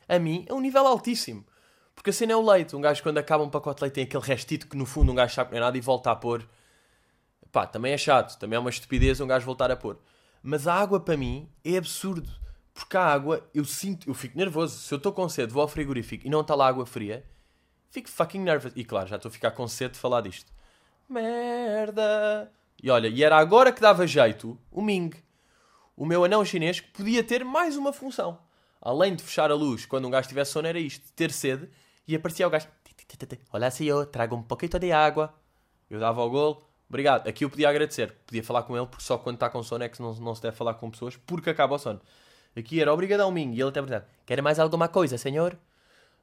a 0.08 0.18
mim 0.18 0.46
a 0.50 0.54
um 0.56 0.60
nível 0.60 0.88
altíssimo. 0.88 1.46
Porque 1.94 2.12
assim 2.12 2.32
é 2.32 2.36
o 2.36 2.42
leite. 2.42 2.76
Um 2.76 2.82
gajo, 2.82 3.04
quando 3.04 3.18
acaba 3.18 3.44
um 3.44 3.50
pacote 3.50 3.80
de 3.80 3.84
leite, 3.84 3.94
tem 3.96 4.04
aquele 4.06 4.24
restito 4.24 4.68
que 4.68 4.78
no 4.78 4.86
fundo 4.86 5.12
um 5.12 5.16
gajo 5.16 5.34
sabe 5.34 5.50
que 5.50 5.56
não 5.56 5.62
é 5.62 5.66
nada 5.66 5.78
e 5.78 5.82
volta 5.82 6.12
a 6.12 6.16
pôr. 6.16 6.48
Pá, 7.52 7.66
também 7.66 7.94
é 7.94 7.98
chato. 7.98 8.38
Também 8.40 8.56
é 8.58 8.60
uma 8.60 8.70
estupidez 8.70 9.20
um 9.20 9.28
gajo 9.28 9.46
voltar 9.46 9.70
a 9.70 9.76
pôr. 9.76 10.00
Mas 10.50 10.66
a 10.66 10.74
água 10.74 10.98
para 10.98 11.18
mim 11.18 11.52
é 11.62 11.76
absurdo. 11.76 12.32
Porque 12.74 12.96
a 12.96 13.04
água, 13.04 13.46
eu 13.54 13.66
sinto, 13.66 14.10
eu 14.10 14.14
fico 14.14 14.38
nervoso. 14.38 14.80
Se 14.80 14.94
eu 14.94 14.96
estou 14.96 15.12
com 15.12 15.28
sede, 15.28 15.52
vou 15.52 15.62
ao 15.62 15.68
frigorífico 15.68 16.26
e 16.26 16.30
não 16.30 16.40
está 16.40 16.56
lá 16.56 16.70
água 16.70 16.86
fria, 16.86 17.26
fico 17.90 18.10
fucking 18.10 18.40
nervoso. 18.40 18.74
E 18.78 18.86
claro, 18.86 19.10
já 19.10 19.18
estou 19.18 19.28
a 19.28 19.32
ficar 19.34 19.52
com 19.52 19.68
sede 19.68 19.96
de 19.96 20.00
falar 20.00 20.22
disto. 20.22 20.50
Merda! 21.10 22.50
E 22.82 22.90
olha, 22.90 23.10
e 23.10 23.22
era 23.22 23.36
agora 23.36 23.74
que 23.74 23.82
dava 23.82 24.08
jeito 24.08 24.58
o 24.72 24.82
Ming, 24.82 25.12
o 25.98 26.06
meu 26.06 26.24
anão 26.24 26.46
chinês, 26.46 26.80
que 26.80 26.92
podia 26.92 27.26
ter 27.26 27.44
mais 27.44 27.76
uma 27.76 27.92
função. 27.92 28.40
Além 28.82 29.18
de 29.18 29.24
fechar 29.24 29.52
a 29.52 29.54
luz 29.54 29.86
quando 29.86 30.08
um 30.08 30.12
gajo 30.12 30.30
tivesse 30.30 30.54
sono, 30.54 30.66
era 30.70 30.80
isto: 30.80 31.12
ter 31.12 31.30
sede. 31.30 31.70
E 32.08 32.16
aparecia 32.16 32.48
o 32.48 32.50
gajo: 32.50 32.70
Olha, 33.52 33.70
senhor, 33.70 34.06
traga 34.06 34.34
um 34.34 34.44
pouquinho 34.44 34.80
de 34.80 34.94
água. 34.94 35.36
Eu 35.90 36.00
dava 36.00 36.24
o 36.24 36.30
golo, 36.30 36.67
Obrigado. 36.90 37.28
Aqui 37.28 37.44
eu 37.44 37.50
podia 37.50 37.70
agradecer. 37.70 38.14
Podia 38.26 38.44
falar 38.44 38.64
com 38.64 38.78
ele, 38.78 38.88
porque 38.88 39.04
só 39.04 39.18
quando 39.18 39.36
está 39.36 39.50
com 39.50 39.62
sono 39.62 39.84
é 39.84 39.90
que 39.90 40.02
não, 40.02 40.14
não 40.16 40.34
se 40.34 40.42
deve 40.42 40.56
falar 40.56 40.74
com 40.76 40.90
pessoas, 40.90 41.18
porque 41.18 41.50
acaba 41.50 41.76
o 41.76 41.80
sono. 41.80 42.02
Aqui 42.56 42.82
era 42.82 42.94
obrigadão, 42.94 43.30
Ming. 43.32 43.52
E 43.54 43.62
ele 43.62 43.70
até 43.70 43.82
perguntava: 43.82 44.08
Quer 44.26 44.42
mais 44.42 44.60
alguma 44.60 44.88
coisa, 44.88 45.18
senhor? 45.18 45.58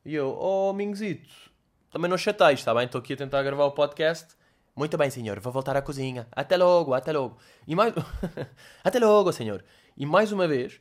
E 0.05 0.15
eu, 0.15 0.37
oh, 0.39 0.73
Mingzito, 0.73 1.29
também 1.91 2.11
não 2.11 2.19
chateis, 2.19 2.59
está 2.59 2.75
bem? 2.75 2.85
Estou 2.85 2.99
aqui 2.99 3.15
a 3.15 3.17
tentar 3.17 3.43
gravar 3.43 3.65
o 3.65 3.73
podcast. 3.73 4.35
Muito 4.77 4.99
bem, 4.99 5.09
senhor, 5.09 5.39
vou 5.41 5.53
voltar 5.53 5.77
à 5.77 5.83
cozinha. 5.83 6.27
Até 6.33 6.57
logo, 6.57 6.93
até 6.93 7.13
logo. 7.13 7.39
E 7.67 7.75
mais... 7.75 7.95
até 8.83 8.99
logo, 8.99 9.33
senhor. 9.33 9.65
E 9.97 10.05
mais 10.05 10.33
uma 10.33 10.49
vez, 10.49 10.81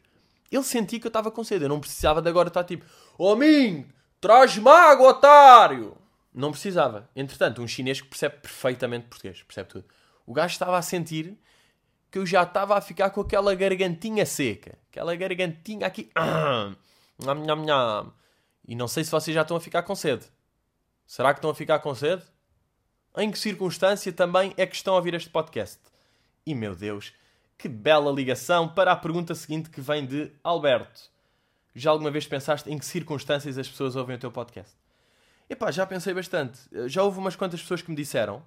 ele 0.52 0.64
sentia 0.64 1.00
que 1.00 1.06
eu 1.06 1.10
estava 1.10 1.30
com 1.30 1.44
sede. 1.44 1.66
Eu 1.66 1.70
não 1.70 1.80
precisava 1.80 2.22
de 2.22 2.28
agora 2.28 2.48
estar 2.48 2.64
tipo, 2.64 2.86
oh, 3.18 3.36
Ming, 3.36 3.88
traz-me 4.20 4.68
água, 4.68 5.10
otário! 5.10 5.96
Não 6.34 6.52
precisava. 6.52 7.10
Entretanto, 7.16 7.62
um 7.62 7.68
chinês 7.68 8.02
que 8.02 8.08
percebe 8.08 8.38
perfeitamente 8.38 9.08
português, 9.08 9.44
percebe 9.44 9.70
tudo. 9.70 9.86
O 10.26 10.34
gajo 10.34 10.54
estava 10.54 10.78
a 10.78 10.82
sentir 10.82 11.38
que 12.10 12.18
eu 12.18 12.26
já 12.26 12.44
estava 12.44 12.78
a 12.78 12.82
ficar 12.82 13.10
com 13.10 13.22
aquela 13.22 13.54
gargantinha 13.54 14.26
seca. 14.26 14.78
Aquela 14.90 15.16
gargantinha 15.16 15.88
aqui. 15.88 16.10
E 18.66 18.76
não 18.76 18.88
sei 18.88 19.04
se 19.04 19.12
vocês 19.12 19.36
já 19.36 19.42
estão 19.42 19.58
a 19.58 19.62
ficar 19.62 19.84
com 19.84 19.94
sede. 19.94 20.26
Será 21.06 21.34
que 21.34 21.40
estão 21.40 21.52
a 21.52 21.56
ficar 21.56 21.80
com 21.80 21.94
sede? 21.94 22.24
Em 23.18 23.30
que 23.30 23.38
circunstância 23.38 24.12
também 24.12 24.54
é 24.58 24.66
que 24.66 24.76
estão 24.76 24.94
a 24.94 24.98
ouvir 24.98 25.14
este 25.14 25.30
podcast? 25.30 25.80
E 26.46 26.56
meu 26.56 26.76
Deus, 26.76 27.14
que 27.58 27.68
bela 27.68 28.12
ligação 28.12 28.68
para 28.68 28.92
a 28.92 28.96
pergunta 28.96 29.36
seguinte 29.36 29.70
que 29.70 29.82
vem 29.82 30.06
de 30.06 30.32
Alberto. 30.44 31.12
Já 31.76 31.92
alguma 31.92 32.10
vez 32.10 32.26
pensaste 32.26 32.70
em 32.72 32.78
que 32.78 32.86
circunstâncias 32.86 33.58
as 33.58 33.68
pessoas 33.68 33.96
ouvem 33.96 34.16
o 34.16 34.20
teu 34.20 34.32
podcast? 34.32 34.83
Epá, 35.50 35.72
já 35.72 35.86
pensei 35.86 36.14
bastante. 36.14 36.60
Já 36.88 37.04
houve 37.04 37.20
umas 37.20 37.36
quantas 37.36 37.62
pessoas 37.62 37.82
que 37.82 37.90
me 37.90 37.96
disseram, 37.96 38.44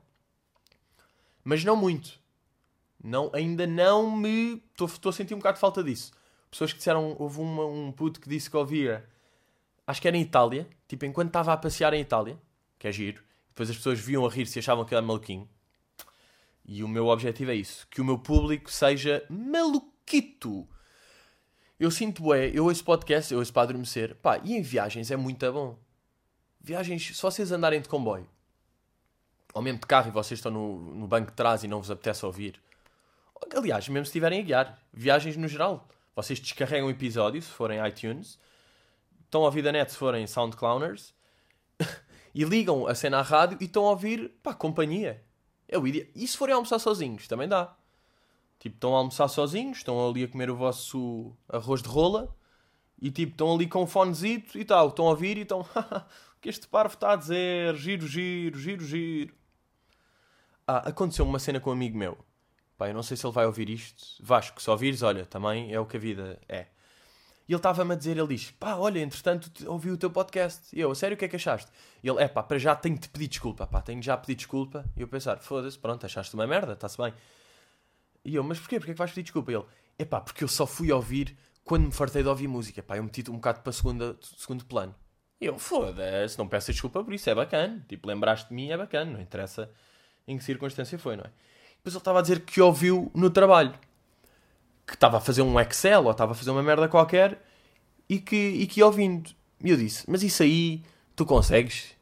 mas 1.44 1.62
não 1.64 1.76
muito. 1.76 2.18
Não, 3.02 3.30
ainda 3.32 3.66
não 3.66 4.10
me. 4.16 4.62
Estou 4.80 5.10
a 5.10 5.12
sentir 5.12 5.34
um 5.34 5.38
bocado 5.38 5.54
de 5.54 5.60
falta 5.60 5.82
disso. 5.82 6.12
Pessoas 6.50 6.72
que 6.72 6.78
disseram. 6.78 7.14
Houve 7.18 7.40
uma, 7.40 7.64
um 7.64 7.92
puto 7.92 8.20
que 8.20 8.28
disse 8.28 8.50
que 8.50 8.56
ouvia. 8.56 9.08
Acho 9.86 10.02
que 10.02 10.08
era 10.08 10.16
em 10.16 10.22
Itália. 10.22 10.68
Tipo, 10.88 11.04
enquanto 11.04 11.28
estava 11.28 11.52
a 11.52 11.56
passear 11.56 11.94
em 11.94 12.00
Itália. 12.00 12.36
Que 12.78 12.88
é 12.88 12.92
giro. 12.92 13.22
Depois 13.48 13.70
as 13.70 13.76
pessoas 13.76 14.00
viam 14.00 14.26
a 14.26 14.28
rir-se 14.28 14.58
e 14.58 14.60
achavam 14.60 14.84
que 14.84 14.94
era 14.94 15.04
maluquinho. 15.04 15.48
E 16.64 16.82
o 16.82 16.88
meu 16.88 17.06
objetivo 17.06 17.52
é 17.52 17.54
isso. 17.54 17.86
Que 17.88 18.00
o 18.00 18.04
meu 18.04 18.18
público 18.18 18.70
seja 18.70 19.24
maluquito. 19.30 20.68
Eu 21.78 21.90
sinto, 21.90 22.34
é, 22.34 22.48
eu 22.48 22.64
ouço 22.64 22.82
podcast, 22.82 23.32
eu 23.32 23.38
ouço 23.38 23.52
para 23.52 23.62
adormecer. 23.62 24.16
Pá, 24.16 24.40
e 24.42 24.54
em 24.54 24.62
viagens 24.62 25.10
é 25.10 25.16
muito 25.16 25.52
bom. 25.52 25.78
Viagens, 26.66 27.16
se 27.16 27.22
vocês 27.22 27.52
andarem 27.52 27.80
de 27.80 27.88
comboio, 27.88 28.28
ou 29.54 29.62
mesmo 29.62 29.78
de 29.78 29.86
carro 29.86 30.08
e 30.08 30.10
vocês 30.10 30.40
estão 30.40 30.50
no, 30.50 30.76
no 30.96 31.06
banco 31.06 31.30
de 31.30 31.36
trás 31.36 31.62
e 31.62 31.68
não 31.68 31.80
vos 31.80 31.92
apetece 31.92 32.26
ouvir. 32.26 32.60
Aliás, 33.56 33.88
mesmo 33.88 34.04
se 34.04 34.08
estiverem 34.08 34.40
a 34.40 34.42
guiar, 34.42 34.82
viagens 34.92 35.36
no 35.36 35.46
geral. 35.46 35.86
Vocês 36.16 36.40
descarregam 36.40 36.88
o 36.88 36.90
episódio, 36.90 37.40
se 37.40 37.48
forem 37.48 37.78
iTunes, 37.86 38.36
estão 39.24 39.42
a 39.42 39.44
ouvir 39.44 39.62
da 39.62 39.70
net 39.70 39.92
se 39.92 39.96
forem 39.96 40.26
SoundClowners, 40.26 41.14
e 42.34 42.42
ligam 42.42 42.84
a 42.88 42.96
cena 42.96 43.20
à 43.20 43.22
rádio 43.22 43.58
e 43.60 43.66
estão 43.66 43.86
a 43.86 43.90
ouvir, 43.90 44.32
pá, 44.42 44.52
companhia. 44.52 45.22
É 45.68 45.78
o 45.78 45.86
ideal. 45.86 46.08
E 46.16 46.26
se 46.26 46.36
forem 46.36 46.52
almoçar 46.56 46.80
sozinhos, 46.80 47.28
também 47.28 47.46
dá. 47.46 47.76
Tipo, 48.58 48.74
estão 48.74 48.92
a 48.92 48.98
almoçar 48.98 49.28
sozinhos, 49.28 49.78
estão 49.78 50.04
ali 50.04 50.24
a 50.24 50.28
comer 50.28 50.50
o 50.50 50.56
vosso 50.56 51.32
arroz 51.48 51.80
de 51.80 51.88
rola, 51.88 52.34
e 53.00 53.08
tipo, 53.08 53.32
estão 53.32 53.54
ali 53.54 53.68
com 53.68 53.84
um 53.84 53.86
fonezito 53.86 54.58
e 54.58 54.64
tal, 54.64 54.88
estão 54.88 55.06
a 55.06 55.10
ouvir 55.10 55.36
e 55.36 55.42
estão, 55.42 55.64
que 56.46 56.50
este 56.50 56.68
parvo 56.68 56.94
está 56.94 57.12
a 57.12 57.16
dizer, 57.16 57.74
giro, 57.74 58.06
giro, 58.06 58.56
giro, 58.56 58.84
giro. 58.84 59.34
Ah, 60.64 60.88
aconteceu 60.90 61.24
uma 61.24 61.40
cena 61.40 61.58
com 61.58 61.70
um 61.70 61.72
amigo 61.72 61.98
meu. 61.98 62.16
Pá, 62.78 62.86
eu 62.88 62.94
não 62.94 63.02
sei 63.02 63.16
se 63.16 63.26
ele 63.26 63.32
vai 63.32 63.46
ouvir 63.46 63.68
isto. 63.68 64.22
Vasco, 64.22 64.62
se 64.62 64.70
ouvires, 64.70 65.02
olha, 65.02 65.26
também 65.26 65.72
é 65.72 65.80
o 65.80 65.84
que 65.84 65.96
a 65.96 66.00
vida 66.00 66.38
é. 66.48 66.66
E 67.48 67.52
ele 67.52 67.56
estava-me 67.56 67.92
a 67.92 67.96
dizer, 67.96 68.16
ele 68.16 68.28
diz, 68.28 68.52
pá, 68.52 68.76
olha, 68.76 69.00
entretanto 69.00 69.50
ouvi 69.68 69.90
o 69.90 69.96
teu 69.96 70.08
podcast. 70.08 70.68
E 70.72 70.78
eu, 70.78 70.94
sério, 70.94 71.16
o 71.16 71.18
que 71.18 71.24
é 71.24 71.28
que 71.28 71.34
achaste? 71.34 71.68
E 72.00 72.08
ele, 72.08 72.22
é 72.22 72.28
pá, 72.28 72.44
para 72.44 72.58
já 72.58 72.76
tenho 72.76 72.94
de 72.94 73.02
te 73.02 73.08
pedir 73.08 73.26
desculpa, 73.26 73.66
pá, 73.66 73.82
tenho 73.82 74.00
já 74.00 74.16
pedir 74.16 74.36
desculpa. 74.36 74.84
E 74.96 75.00
eu 75.00 75.08
pensar, 75.08 75.38
foda-se, 75.38 75.76
pronto, 75.76 76.06
achaste 76.06 76.32
uma 76.34 76.46
merda, 76.46 76.74
está-se 76.74 76.96
bem. 76.96 77.12
E 78.24 78.36
eu, 78.36 78.44
mas 78.44 78.60
porquê? 78.60 78.78
Porquê 78.78 78.92
é 78.92 78.94
que 78.94 78.98
vais 78.98 79.10
pedir 79.10 79.24
desculpa? 79.24 79.50
E 79.50 79.54
ele, 79.56 79.64
é 79.98 80.04
pá, 80.04 80.20
porque 80.20 80.44
eu 80.44 80.48
só 80.48 80.64
fui 80.64 80.92
ouvir 80.92 81.36
quando 81.64 81.86
me 81.86 81.92
fartei 81.92 82.22
de 82.22 82.28
ouvir 82.28 82.46
música, 82.46 82.84
pá, 82.84 82.96
eu 82.98 83.02
meti-te 83.02 83.32
um 83.32 83.34
bocado 83.34 83.62
para 83.62 83.72
segunda, 83.72 84.16
segundo 84.20 84.64
plano. 84.64 84.94
Eu, 85.40 85.58
foda-se, 85.58 86.38
não 86.38 86.48
peço 86.48 86.72
desculpa 86.72 87.04
por 87.04 87.12
isso, 87.12 87.28
é 87.28 87.34
bacana. 87.34 87.84
Tipo, 87.88 88.08
lembraste 88.08 88.48
de 88.48 88.54
mim, 88.54 88.70
é 88.70 88.76
bacana, 88.76 89.12
não 89.12 89.20
interessa 89.20 89.70
em 90.26 90.36
que 90.36 90.44
circunstância 90.44 90.98
foi, 90.98 91.16
não 91.16 91.24
é? 91.24 91.30
Depois 91.76 91.94
ele 91.94 91.98
estava 91.98 92.18
a 92.18 92.22
dizer 92.22 92.40
que 92.40 92.60
ouviu 92.60 93.10
no 93.14 93.30
trabalho. 93.30 93.72
Que 94.86 94.94
estava 94.94 95.18
a 95.18 95.20
fazer 95.20 95.42
um 95.42 95.60
Excel 95.60 96.04
ou 96.04 96.10
estava 96.10 96.32
a 96.32 96.34
fazer 96.34 96.50
uma 96.50 96.62
merda 96.62 96.88
qualquer 96.88 97.40
e 98.08 98.18
que, 98.18 98.36
e 98.36 98.66
que 98.66 98.82
ouvindo. 98.82 99.30
E 99.62 99.70
eu 99.70 99.76
disse, 99.76 100.08
mas 100.08 100.22
isso 100.22 100.42
aí 100.42 100.82
tu 101.14 101.26
consegues? 101.26 101.94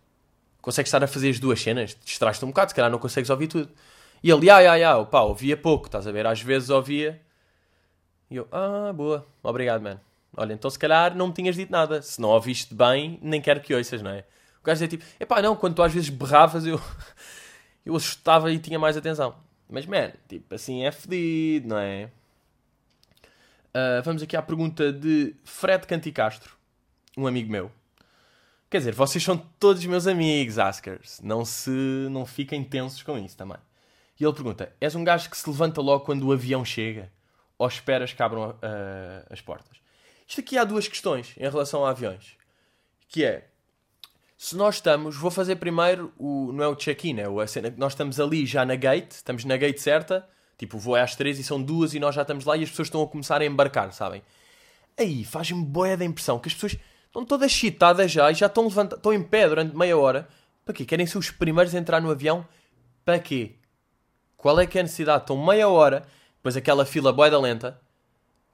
Consegues 0.61 0.89
estar 0.89 1.03
a 1.03 1.07
fazer 1.07 1.31
as 1.31 1.39
duas 1.39 1.61
cenas? 1.61 1.97
Distrais-te 2.05 2.45
um 2.45 2.49
bocado, 2.49 2.71
se 2.71 2.75
calhar 2.75 2.91
não 2.91 2.99
consegues 2.99 3.31
ouvir 3.31 3.49
tudo. 3.49 3.71
E 4.23 4.31
ele, 4.31 4.49
ah, 4.49 4.73
ah, 4.73 5.01
ah, 5.01 5.05
pá, 5.05 5.21
ouvia 5.21 5.57
pouco, 5.57 5.87
estás 5.87 6.07
a 6.07 6.13
ver? 6.13 6.27
Às 6.27 6.41
vezes 6.41 6.71
ouvia. 6.71 7.21
E 8.31 8.37
eu, 8.37 8.49
ah, 8.51 8.93
boa, 8.93 9.27
obrigado, 9.43 9.83
mano. 9.83 10.01
Olha, 10.37 10.53
então 10.53 10.71
se 10.71 10.79
calhar 10.79 11.15
não 11.15 11.29
me 11.29 11.33
tinhas 11.33 11.57
dito 11.57 11.71
nada. 11.71 12.03
Se 12.03 12.21
não 12.21 12.31
ouviste 12.31 12.75
bem, 12.75 13.19
nem 13.23 13.41
quero 13.41 13.61
que 13.61 13.75
ouças, 13.75 14.03
não 14.03 14.11
é? 14.11 14.25
O 14.61 14.65
gajo 14.65 14.85
é 14.85 14.89
tipo, 14.89 15.05
epá, 15.21 15.43
não, 15.43 15.55
quando 15.55 15.75
tu 15.75 15.83
às 15.83 15.93
vezes 15.93 16.09
berravas, 16.09 16.67
eu, 16.67 16.81
eu 17.85 17.95
assustava 17.95 18.51
e 18.51 18.59
tinha 18.59 18.79
mais 18.79 18.97
atenção. 18.97 19.35
Mas, 19.69 19.87
man, 19.87 20.13
tipo, 20.29 20.55
assim 20.55 20.85
é 20.85 20.93
fedido, 20.93 21.69
não 21.69 21.79
é? 21.79 22.11
Uh, 23.77 24.03
vamos 24.05 24.23
aqui 24.23 24.37
à 24.37 24.43
pergunta 24.43 24.93
de 24.93 25.35
Fred 25.45 25.87
Canticastro, 25.87 26.57
um 27.17 27.27
amigo 27.27 27.51
meu. 27.51 27.71
Quer 28.71 28.79
dizer, 28.79 28.95
vocês 28.95 29.23
são 29.23 29.37
todos 29.37 29.85
meus 29.85 30.07
amigos, 30.07 30.59
Askers. 30.59 31.21
Não 31.23 31.45
se... 31.45 31.71
não 32.11 32.25
fiquem 32.25 32.65
tensos 32.65 33.03
com 33.03 33.19
isso 33.19 33.37
também. 33.37 33.59
E 34.19 34.25
ele 34.25 34.33
pergunta, 34.33 34.73
és 34.81 34.95
um 34.95 35.05
gajo 35.05 35.29
que 35.29 35.37
se 35.37 35.49
levanta 35.49 35.81
logo 35.81 36.05
quando 36.05 36.27
o 36.27 36.33
avião 36.33 36.65
chega? 36.65 37.11
Ou 37.59 37.67
esperas 37.69 38.13
que 38.13 38.23
abram 38.23 38.51
uh, 38.51 39.27
as 39.31 39.41
portas? 39.41 39.84
Isto 40.27 40.41
aqui 40.41 40.59
há 40.59 40.65
duas 40.65 40.89
questões 40.89 41.35
em 41.37 41.43
relação 41.43 41.85
a 41.85 41.91
aviões. 41.91 42.37
Que 43.09 43.25
é, 43.25 43.49
se 44.37 44.57
nós 44.57 44.77
estamos, 44.77 45.17
vou 45.17 45.31
fazer 45.31 45.57
primeiro 45.57 46.13
o, 46.19 46.53
não 46.53 46.65
é 46.65 46.69
o 46.69 46.77
check-in, 46.77 47.19
é 47.19 47.25
a 47.25 47.47
cena, 47.47 47.73
nós 47.77 47.93
estamos 47.93 48.19
ali 48.21 48.45
já 48.45 48.65
na 48.65 48.75
gate, 48.75 49.13
estamos 49.13 49.45
na 49.45 49.57
gate 49.57 49.79
certa, 49.79 50.29
tipo 50.59 50.77
o 50.77 50.81
voo 50.81 50.97
é 50.97 51.03
às 51.03 51.17
três 51.17 51.39
e 51.39 51.45
são 51.45 51.63
duas 51.63 51.95
e 51.95 52.01
nós 52.01 52.15
já 52.15 52.23
estamos 52.23 52.45
lá 52.45 52.57
e 52.57 52.63
as 52.63 52.71
pessoas 52.71 52.89
estão 52.89 53.03
a 53.03 53.09
começar 53.09 53.41
a 53.41 53.47
embarcar, 53.47 53.93
sabem? 53.93 54.23
Aí 54.99 55.25
faz-me 55.25 55.65
boia 55.65 55.97
da 55.97 56.05
impressão 56.05 56.39
que 56.39 56.49
as 56.49 56.55
pessoas 56.55 56.77
estão 57.07 57.25
todas 57.25 57.51
chitadas 57.51 58.11
já 58.11 58.31
e 58.31 58.35
já 58.35 58.47
estão, 58.47 58.65
levantadas, 58.65 58.99
estão 58.99 59.13
em 59.13 59.23
pé 59.23 59.49
durante 59.49 59.77
meia 59.77 59.97
hora. 59.97 60.29
Para 60.65 60.75
quê? 60.75 60.85
Querem 60.85 61.07
ser 61.07 61.19
os 61.19 61.31
primeiros 61.31 61.75
a 61.75 61.79
entrar 61.79 62.01
no 62.01 62.11
avião? 62.11 62.47
Para 63.05 63.19
quê? 63.19 63.57
Qual 64.37 64.59
é 64.61 64.67
que 64.67 64.79
é 64.79 64.81
a 64.81 64.85
necessidade? 64.85 65.23
Estão 65.23 65.43
meia 65.43 65.69
hora, 65.69 66.05
depois 66.37 66.57
aquela 66.57 66.85
fila 66.85 67.13
boia 67.13 67.31
da 67.31 67.41
lenta, 67.41 67.81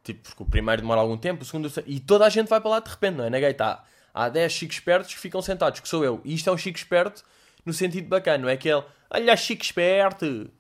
tipo, 0.03 0.23
porque 0.23 0.43
o 0.43 0.47
primeiro 0.47 0.83
demora 0.83 1.01
algum 1.01 1.17
tempo, 1.17 1.43
o 1.43 1.45
segundo... 1.45 1.71
E 1.87 2.01
toda 2.01 2.27
a 2.27 2.29
gente 2.29 2.49
vai 2.49 2.61
para 2.61 2.71
lá 2.71 2.81
de 2.81 2.91
repente, 2.91 3.17
não 3.17 3.25
é? 3.25 3.31
Na 3.31 3.41
gate 3.41 3.61
há 3.61 3.85
há 4.15 4.29
10 4.29 4.53
chicos 4.53 4.77
espertos 4.77 5.13
que 5.13 5.21
ficam 5.21 5.41
sentados, 5.41 5.81
que 5.81 5.89
sou 5.89 6.05
eu. 6.05 6.21
E 6.25 6.35
isto 6.35 6.49
é 6.51 6.53
um 6.53 6.59
chico 6.59 6.79
esperto 6.79 7.25
no 7.65 7.73
sentido 7.73 8.09
bacana, 8.09 8.39
não 8.39 8.49
é 8.49 8.55
aquele, 8.55 8.83
olha, 9.11 9.37
chico 9.37 9.63
esperto. 9.63 10.51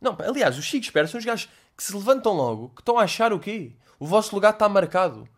Não, 0.00 0.16
aliás, 0.18 0.58
os 0.58 0.64
chicos 0.64 0.88
espertos 0.88 1.12
são 1.12 1.18
os 1.18 1.24
gajos 1.24 1.48
que 1.76 1.82
se 1.82 1.94
levantam 1.94 2.32
logo, 2.32 2.70
que 2.70 2.80
estão 2.80 2.98
a 2.98 3.04
achar 3.04 3.32
o 3.32 3.38
quê? 3.38 3.72
O 3.98 4.06
vosso 4.06 4.34
lugar 4.34 4.52
está 4.52 4.68
marcado. 4.68 5.28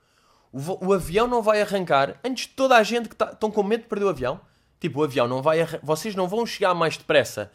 O, 0.52 0.88
o 0.88 0.92
avião 0.92 1.26
não 1.26 1.42
vai 1.42 1.60
arrancar 1.60 2.18
antes 2.24 2.46
de 2.46 2.54
toda 2.54 2.76
a 2.76 2.82
gente 2.82 3.08
que 3.08 3.14
está, 3.14 3.30
estão 3.32 3.50
com 3.50 3.62
medo 3.62 3.82
de 3.82 3.88
perder 3.88 4.06
o 4.06 4.08
avião. 4.08 4.40
Tipo, 4.80 5.00
o 5.00 5.04
avião 5.04 5.26
não 5.28 5.42
vai 5.42 5.58
Vocês 5.82 6.14
não 6.14 6.28
vão 6.28 6.46
chegar 6.46 6.74
mais 6.74 6.96
depressa 6.96 7.50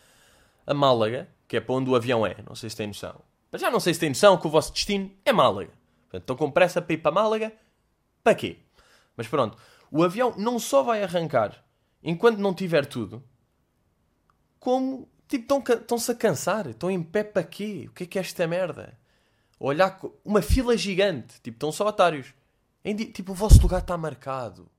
a 0.65 0.73
Málaga, 0.73 1.27
que 1.47 1.57
é 1.57 1.59
para 1.59 1.75
onde 1.75 1.89
o 1.89 1.95
avião 1.95 2.25
é. 2.25 2.35
Não 2.47 2.55
sei 2.55 2.69
se 2.69 2.75
têm 2.75 2.88
noção. 2.88 3.21
Mas 3.51 3.62
já 3.62 3.71
não 3.71 3.79
sei 3.79 3.93
se 3.93 3.99
têm 3.99 4.09
noção 4.09 4.38
que 4.38 4.47
o 4.47 4.49
vosso 4.49 4.71
destino 4.71 5.12
é 5.25 5.31
Málaga. 5.31 5.71
Portanto, 6.03 6.21
estão 6.21 6.35
com 6.35 6.51
pressa 6.51 6.81
para 6.81 6.93
ir 6.93 6.97
para 6.97 7.12
Málaga. 7.12 7.53
Para 8.23 8.35
quê? 8.35 8.59
Mas 9.15 9.27
pronto, 9.27 9.57
o 9.91 10.03
avião 10.03 10.33
não 10.38 10.59
só 10.59 10.83
vai 10.83 11.03
arrancar 11.03 11.63
enquanto 12.03 12.38
não 12.38 12.53
tiver 12.53 12.85
tudo, 12.85 13.23
como 14.59 15.09
tipo, 15.27 15.63
estão-se 15.71 16.12
a 16.12 16.15
cansar, 16.15 16.67
estão 16.67 16.89
em 16.89 17.01
pé 17.01 17.23
para 17.23 17.43
quê? 17.43 17.85
O 17.89 17.93
que 17.93 18.03
é 18.03 18.07
que 18.07 18.17
é 18.17 18.21
esta 18.21 18.47
merda? 18.47 18.97
Olhar 19.59 19.99
uma 20.23 20.41
fila 20.41 20.75
gigante, 20.77 21.39
tipo, 21.41 21.55
estão 21.55 21.71
só 21.71 21.88
otários. 21.88 22.33
Tipo, 23.13 23.33
o 23.33 23.35
vosso 23.35 23.62
lugar 23.62 23.81
está 23.81 23.97
marcado. 23.97 24.69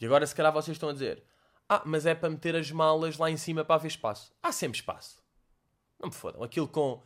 E 0.00 0.06
agora, 0.06 0.26
se 0.26 0.34
calhar, 0.34 0.52
vocês 0.52 0.74
estão 0.74 0.88
a 0.88 0.92
dizer: 0.92 1.22
Ah, 1.68 1.82
mas 1.84 2.06
é 2.06 2.14
para 2.14 2.30
meter 2.30 2.56
as 2.56 2.70
malas 2.70 3.18
lá 3.18 3.30
em 3.30 3.36
cima 3.36 3.64
para 3.64 3.76
haver 3.76 3.88
espaço. 3.88 4.32
Há 4.42 4.50
sempre 4.50 4.78
espaço. 4.78 5.19
Não 6.00 6.08
me 6.08 6.14
fodam. 6.14 6.42
Aquilo 6.42 6.66
com 6.66 7.02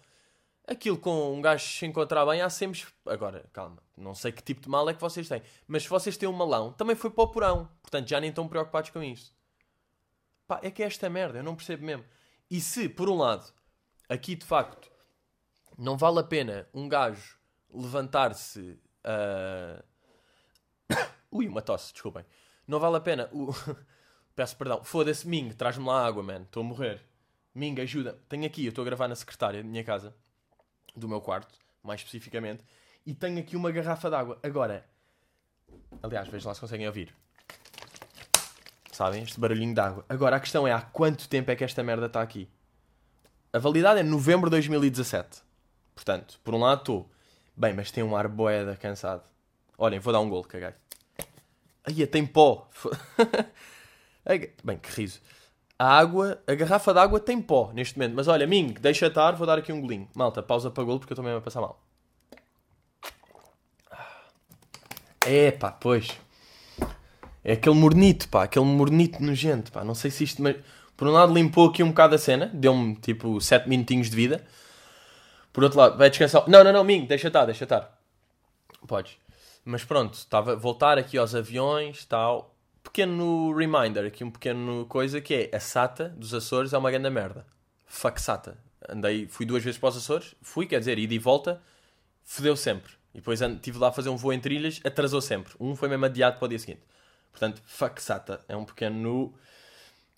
Aquilo 0.66 0.96
com 0.96 1.34
um 1.34 1.42
gajo 1.42 1.66
se 1.66 1.84
encontrar 1.84 2.24
bem, 2.24 2.40
há 2.40 2.48
sempre. 2.48 2.82
Agora, 3.04 3.44
calma, 3.52 3.82
não 3.96 4.14
sei 4.14 4.32
que 4.32 4.42
tipo 4.42 4.62
de 4.62 4.68
mal 4.68 4.88
é 4.88 4.94
que 4.94 5.00
vocês 5.00 5.28
têm, 5.28 5.42
mas 5.68 5.82
se 5.82 5.90
vocês 5.90 6.16
têm 6.16 6.26
um 6.26 6.32
malão, 6.32 6.72
também 6.72 6.96
foi 6.96 7.10
para 7.10 7.22
o 7.22 7.28
porão, 7.28 7.68
portanto 7.82 8.08
já 8.08 8.18
nem 8.18 8.30
estão 8.30 8.48
preocupados 8.48 8.88
com 8.88 9.02
isso. 9.02 9.34
Pá, 10.46 10.60
é 10.62 10.70
que 10.70 10.82
é 10.82 10.86
esta 10.86 11.10
merda, 11.10 11.38
eu 11.38 11.42
não 11.42 11.54
percebo 11.54 11.84
mesmo. 11.84 12.04
E 12.50 12.62
se, 12.62 12.88
por 12.88 13.10
um 13.10 13.16
lado, 13.16 13.52
aqui 14.08 14.34
de 14.34 14.46
facto, 14.46 14.90
não 15.76 15.98
vale 15.98 16.20
a 16.20 16.24
pena 16.24 16.66
um 16.72 16.88
gajo 16.88 17.38
levantar-se. 17.70 18.78
Uh... 19.04 19.84
Ui, 21.30 21.46
uma 21.46 21.60
tosse, 21.60 21.92
desculpem. 21.92 22.24
Não 22.66 22.80
vale 22.80 22.96
a 22.96 23.00
pena. 23.00 23.30
Peço 24.34 24.56
perdão. 24.56 24.82
Foda-se, 24.82 25.28
Ming, 25.28 25.50
traz-me 25.50 25.84
lá 25.84 26.06
água, 26.06 26.22
man. 26.22 26.42
Estou 26.42 26.62
a 26.62 26.64
morrer. 26.64 27.02
Ming, 27.54 27.80
ajuda. 27.80 28.18
Tenho 28.28 28.44
aqui, 28.46 28.64
eu 28.64 28.70
estou 28.70 28.82
a 28.82 28.84
gravar 28.84 29.06
na 29.06 29.14
secretária 29.14 29.62
da 29.62 29.68
minha 29.68 29.84
casa, 29.84 30.14
do 30.96 31.08
meu 31.08 31.20
quarto, 31.20 31.56
mais 31.82 32.00
especificamente, 32.00 32.64
e 33.06 33.14
tenho 33.14 33.38
aqui 33.38 33.54
uma 33.54 33.70
garrafa 33.70 34.08
de 34.08 34.16
água. 34.16 34.38
Agora, 34.42 34.84
aliás, 36.02 36.26
vejam 36.28 36.48
lá 36.48 36.54
se 36.54 36.60
conseguem 36.60 36.86
ouvir. 36.86 37.14
Sabem? 38.90 39.22
Este 39.22 39.38
barulhinho 39.38 39.74
de 39.74 39.80
água. 39.80 40.04
Agora, 40.08 40.36
a 40.36 40.40
questão 40.40 40.66
é 40.66 40.72
há 40.72 40.80
quanto 40.80 41.28
tempo 41.28 41.50
é 41.50 41.56
que 41.56 41.64
esta 41.64 41.82
merda 41.82 42.06
está 42.06 42.22
aqui? 42.22 42.48
A 43.52 43.58
validade 43.58 44.00
é 44.00 44.02
novembro 44.02 44.48
de 44.48 44.56
2017. 44.56 45.42
Portanto, 45.94 46.40
por 46.42 46.54
um 46.54 46.58
lado 46.58 46.80
estou. 46.80 47.10
Bem, 47.56 47.72
mas 47.72 47.90
tem 47.92 48.02
um 48.02 48.16
ar 48.16 48.26
boeda 48.26 48.76
cansado. 48.76 49.22
Olhem, 49.78 50.00
vou 50.00 50.12
dar 50.12 50.20
um 50.20 50.28
golo, 50.28 50.44
caguei. 50.44 50.74
Aí 51.84 52.06
tem 52.06 52.26
pó. 52.26 52.68
Bem, 54.64 54.78
que 54.78 54.90
riso. 54.90 55.20
A 55.78 55.98
água, 55.98 56.40
a 56.46 56.54
garrafa 56.54 56.92
de 56.92 57.00
água 57.00 57.18
tem 57.18 57.40
pó 57.40 57.72
neste 57.74 57.98
momento. 57.98 58.14
Mas 58.14 58.28
olha, 58.28 58.46
Ming, 58.46 58.74
deixa 58.80 59.06
estar, 59.06 59.32
vou 59.32 59.46
dar 59.46 59.58
aqui 59.58 59.72
um 59.72 59.80
golinho. 59.80 60.08
Malta, 60.14 60.42
pausa 60.42 60.70
para 60.70 60.84
golo 60.84 61.00
porque 61.00 61.12
eu 61.12 61.22
mesmo 61.22 61.38
a 61.38 61.40
passar 61.40 61.60
mal. 61.60 61.80
É 65.26 65.50
pá, 65.50 65.72
pois. 65.72 66.08
É 67.42 67.54
aquele 67.54 67.74
mornito, 67.74 68.28
pá, 68.28 68.44
aquele 68.44 68.64
mornito 68.64 69.22
nojento, 69.22 69.72
pá. 69.72 69.84
Não 69.84 69.94
sei 69.94 70.10
se 70.10 70.24
isto. 70.24 70.42
Mas... 70.42 70.56
Por 70.96 71.08
um 71.08 71.10
lado, 71.10 71.34
limpou 71.34 71.68
aqui 71.68 71.82
um 71.82 71.88
bocado 71.88 72.14
a 72.14 72.18
cena, 72.18 72.50
deu-me 72.54 72.94
tipo 72.96 73.40
7 73.40 73.68
minutinhos 73.68 74.08
de 74.08 74.14
vida. 74.14 74.44
Por 75.52 75.64
outro 75.64 75.78
lado, 75.78 75.98
vai 75.98 76.08
descansar. 76.08 76.48
Não, 76.48 76.62
não, 76.62 76.72
não, 76.72 76.84
Ming, 76.84 77.06
deixa 77.06 77.28
estar, 77.28 77.44
deixa 77.44 77.64
estar. 77.64 77.98
Podes. 78.86 79.16
Mas 79.64 79.84
pronto, 79.84 80.14
estava 80.14 80.52
a 80.52 80.56
voltar 80.56 80.98
aqui 80.98 81.18
aos 81.18 81.34
aviões, 81.34 82.04
tal. 82.04 82.53
Pequeno 82.84 83.52
reminder, 83.52 84.06
aqui 84.06 84.22
um 84.22 84.30
pequeno 84.30 84.86
coisa 84.86 85.20
que 85.20 85.34
é 85.34 85.56
a 85.56 85.58
SATA 85.58 86.10
dos 86.10 86.32
Açores 86.32 86.72
é 86.72 86.78
uma 86.78 86.90
grande 86.90 87.10
merda. 87.10 87.44
Fuck 87.86 88.22
SATA. 88.22 88.56
Andei, 88.88 89.26
fui 89.26 89.44
duas 89.44 89.64
vezes 89.64 89.80
para 89.80 89.88
os 89.88 89.96
Açores, 89.96 90.36
fui, 90.42 90.66
quer 90.66 90.78
dizer, 90.78 90.98
ida 90.98 91.12
e 91.12 91.18
volta, 91.18 91.60
fodeu 92.22 92.54
sempre. 92.54 92.92
E 93.12 93.18
depois 93.18 93.40
estive 93.40 93.78
lá 93.78 93.88
a 93.88 93.92
fazer 93.92 94.10
um 94.10 94.16
voo 94.16 94.32
em 94.32 94.38
trilhas, 94.38 94.80
atrasou 94.84 95.20
sempre. 95.20 95.54
Um 95.58 95.74
foi 95.74 95.88
mesmo 95.88 96.04
adiado 96.04 96.38
para 96.38 96.46
o 96.46 96.48
dia 96.48 96.58
seguinte. 96.58 96.82
Portanto, 97.32 97.60
fuck 97.64 98.00
SATA. 98.00 98.44
É 98.46 98.56
um 98.56 98.64
pequeno 98.64 99.34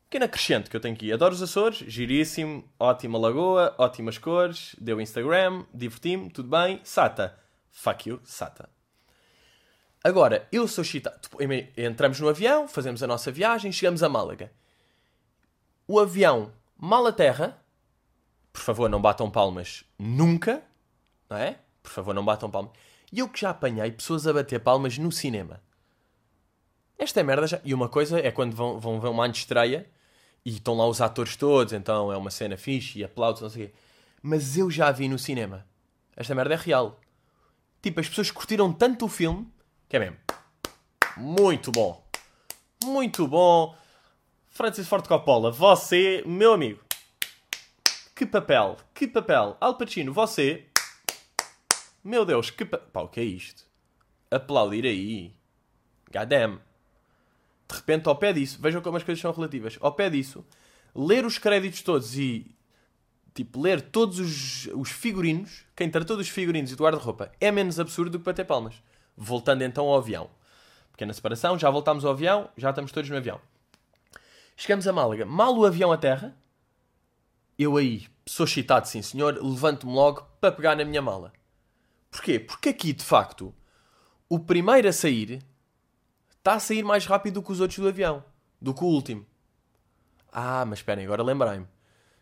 pequeno 0.05 0.25
acrescente 0.25 0.69
que 0.69 0.77
eu 0.77 0.81
tenho 0.81 0.95
aqui. 0.95 1.13
Adoro 1.13 1.35
os 1.35 1.43
Açores, 1.43 1.79
giríssimo, 1.79 2.69
ótima 2.79 3.19
lagoa, 3.19 3.75
ótimas 3.79 4.19
cores, 4.19 4.75
deu 4.79 5.01
Instagram, 5.01 5.65
diverti-me, 5.73 6.31
tudo 6.31 6.49
bem. 6.49 6.81
Sata, 6.85 7.39
fuck 7.71 8.09
you, 8.09 8.21
Sata. 8.25 8.76
Agora, 10.07 10.47
eu 10.53 10.69
sou 10.69 10.85
chita. 10.85 11.21
Entramos 11.77 12.21
no 12.21 12.29
avião, 12.29 12.69
fazemos 12.69 13.03
a 13.03 13.09
nossa 13.09 13.33
viagem, 13.33 13.73
chegamos 13.73 14.05
a 14.05 14.09
Málaga. 14.09 14.53
O 15.85 15.99
avião 15.99 16.53
mal 16.79 17.05
a 17.09 17.12
terra, 17.12 17.61
por 18.53 18.62
favor, 18.62 18.88
não 18.88 19.03
batam 19.03 19.29
palmas 19.29 19.83
nunca, 19.99 20.62
não 21.29 21.37
é? 21.37 21.59
Por 21.83 21.90
favor, 21.90 22.14
não 22.14 22.25
batam 22.25 22.49
palmas. 22.49 22.71
E 23.12 23.19
eu 23.19 23.29
que 23.29 23.40
já 23.40 23.51
apanhei 23.51 23.90
pessoas 23.90 24.29
a 24.29 24.33
bater 24.33 24.61
palmas 24.61 24.97
no 24.97 25.11
cinema. 25.11 25.61
Esta 26.97 27.19
é 27.19 27.25
merda 27.25 27.49
já. 27.49 27.61
E 27.64 27.75
uma 27.75 27.88
coisa 27.88 28.21
é 28.21 28.31
quando 28.31 28.55
vão, 28.55 28.79
vão 28.79 29.01
ver 29.01 29.09
uma 29.09 29.27
estreia 29.27 29.90
e 30.45 30.51
estão 30.51 30.77
lá 30.77 30.87
os 30.87 31.01
atores 31.01 31.35
todos, 31.35 31.73
então 31.73 32.12
é 32.12 32.16
uma 32.16 32.31
cena 32.31 32.57
fixe 32.57 33.01
e 33.01 33.05
aplausos, 33.05 33.42
não 33.42 33.51
sei 33.51 33.64
o 33.64 33.66
quê. 33.66 33.75
Mas 34.23 34.57
eu 34.57 34.71
já 34.71 34.92
vi 34.92 35.09
no 35.09 35.19
cinema. 35.19 35.66
Esta 36.14 36.33
merda 36.33 36.55
é 36.55 36.57
real. 36.57 37.01
Tipo, 37.83 37.99
as 37.99 38.09
pessoas 38.09 38.31
curtiram 38.31 38.73
tanto 38.73 39.07
o 39.07 39.09
filme 39.09 39.53
que 39.88 39.96
é 39.96 40.01
mesmo. 40.01 40.16
Muito 41.16 41.70
bom. 41.72 42.05
Muito 42.85 43.27
bom. 43.27 43.77
Francis 44.49 44.88
Ford 44.88 45.07
Coppola, 45.07 45.51
você, 45.51 46.22
meu 46.27 46.55
amigo. 46.55 46.81
Que 48.14 48.25
papel, 48.25 48.77
que 48.94 49.07
papel. 49.07 49.57
Al 49.61 49.77
Pacino, 49.77 50.12
você. 50.12 50.66
Meu 52.03 52.25
Deus, 52.25 52.51
que 52.51 52.64
papel. 52.64 52.88
Pá, 52.92 53.01
o 53.03 53.09
que 53.09 53.20
é 53.20 53.25
isto? 53.25 53.64
Aplaudir 54.31 54.85
aí. 54.85 55.35
Goddamn 56.12 56.61
de 57.68 57.75
repente, 57.75 58.09
ao 58.09 58.16
pé 58.16 58.33
disso, 58.33 58.59
vejam 58.61 58.81
como 58.81 58.96
as 58.96 59.03
coisas 59.03 59.20
são 59.20 59.33
relativas, 59.33 59.77
ao 59.81 59.92
pé 59.92 60.09
disso, 60.09 60.46
ler 60.94 61.27
os 61.27 61.37
créditos 61.37 61.83
todos 61.83 62.16
e 62.16 62.55
tipo, 63.35 63.61
ler 63.61 63.83
todos 63.83 64.18
os, 64.18 64.66
os 64.72 64.90
figurinos, 64.90 65.64
quem 65.75 65.90
tratou 65.90 66.16
dos 66.16 66.29
figurinos 66.29 66.72
e 66.72 66.77
do 66.77 66.83
guarda-roupa, 66.83 67.31
é 67.40 67.51
menos 67.51 67.79
absurdo 67.79 68.12
do 68.12 68.18
que 68.18 68.25
bater 68.25 68.46
palmas. 68.46 68.83
Voltando 69.17 69.63
então 69.63 69.87
ao 69.87 69.99
avião. 69.99 70.29
Pequena 70.93 71.13
separação, 71.13 71.59
já 71.59 71.71
voltámos 71.71 72.05
ao 72.05 72.13
avião, 72.13 72.49
já 72.57 72.71
estamos 72.71 72.93
todos 72.93 73.09
no 73.09 73.17
avião. 73.17 73.41
Chegamos 74.57 74.87
a 74.87 74.93
Málaga, 74.93 75.27
mal 75.27 75.57
o 75.57 75.67
avião 75.67 75.97
terra, 75.99 76.35
eu 77.59 77.77
aí, 77.77 78.07
sou 78.27 78.47
sim 78.47 79.01
senhor, 79.01 79.39
levanto-me 79.43 79.93
logo 79.93 80.27
para 80.41 80.53
pegar 80.53 80.77
na 80.77 80.85
minha 80.85 81.01
mala. 81.01 81.33
Porquê? 82.11 82.39
Porque 82.39 82.69
aqui, 82.69 82.93
de 82.93 83.03
facto, 83.03 83.55
o 84.29 84.39
primeiro 84.39 84.89
a 84.89 84.93
sair 84.93 85.43
está 86.37 86.55
a 86.55 86.61
sair 86.61 86.83
mais 86.83 87.07
rápido 87.07 87.35
do 87.35 87.43
que 87.43 87.53
os 87.53 87.61
outros 87.61 87.79
do 87.79 87.89
avião, 87.89 88.23
do 88.61 88.75
que 88.75 88.85
o 88.85 88.87
último. 88.87 89.27
Ah, 90.31 90.65
mas 90.67 90.81
esperem, 90.81 91.07
agora 91.07 91.23
lembrei-me. 91.23 91.67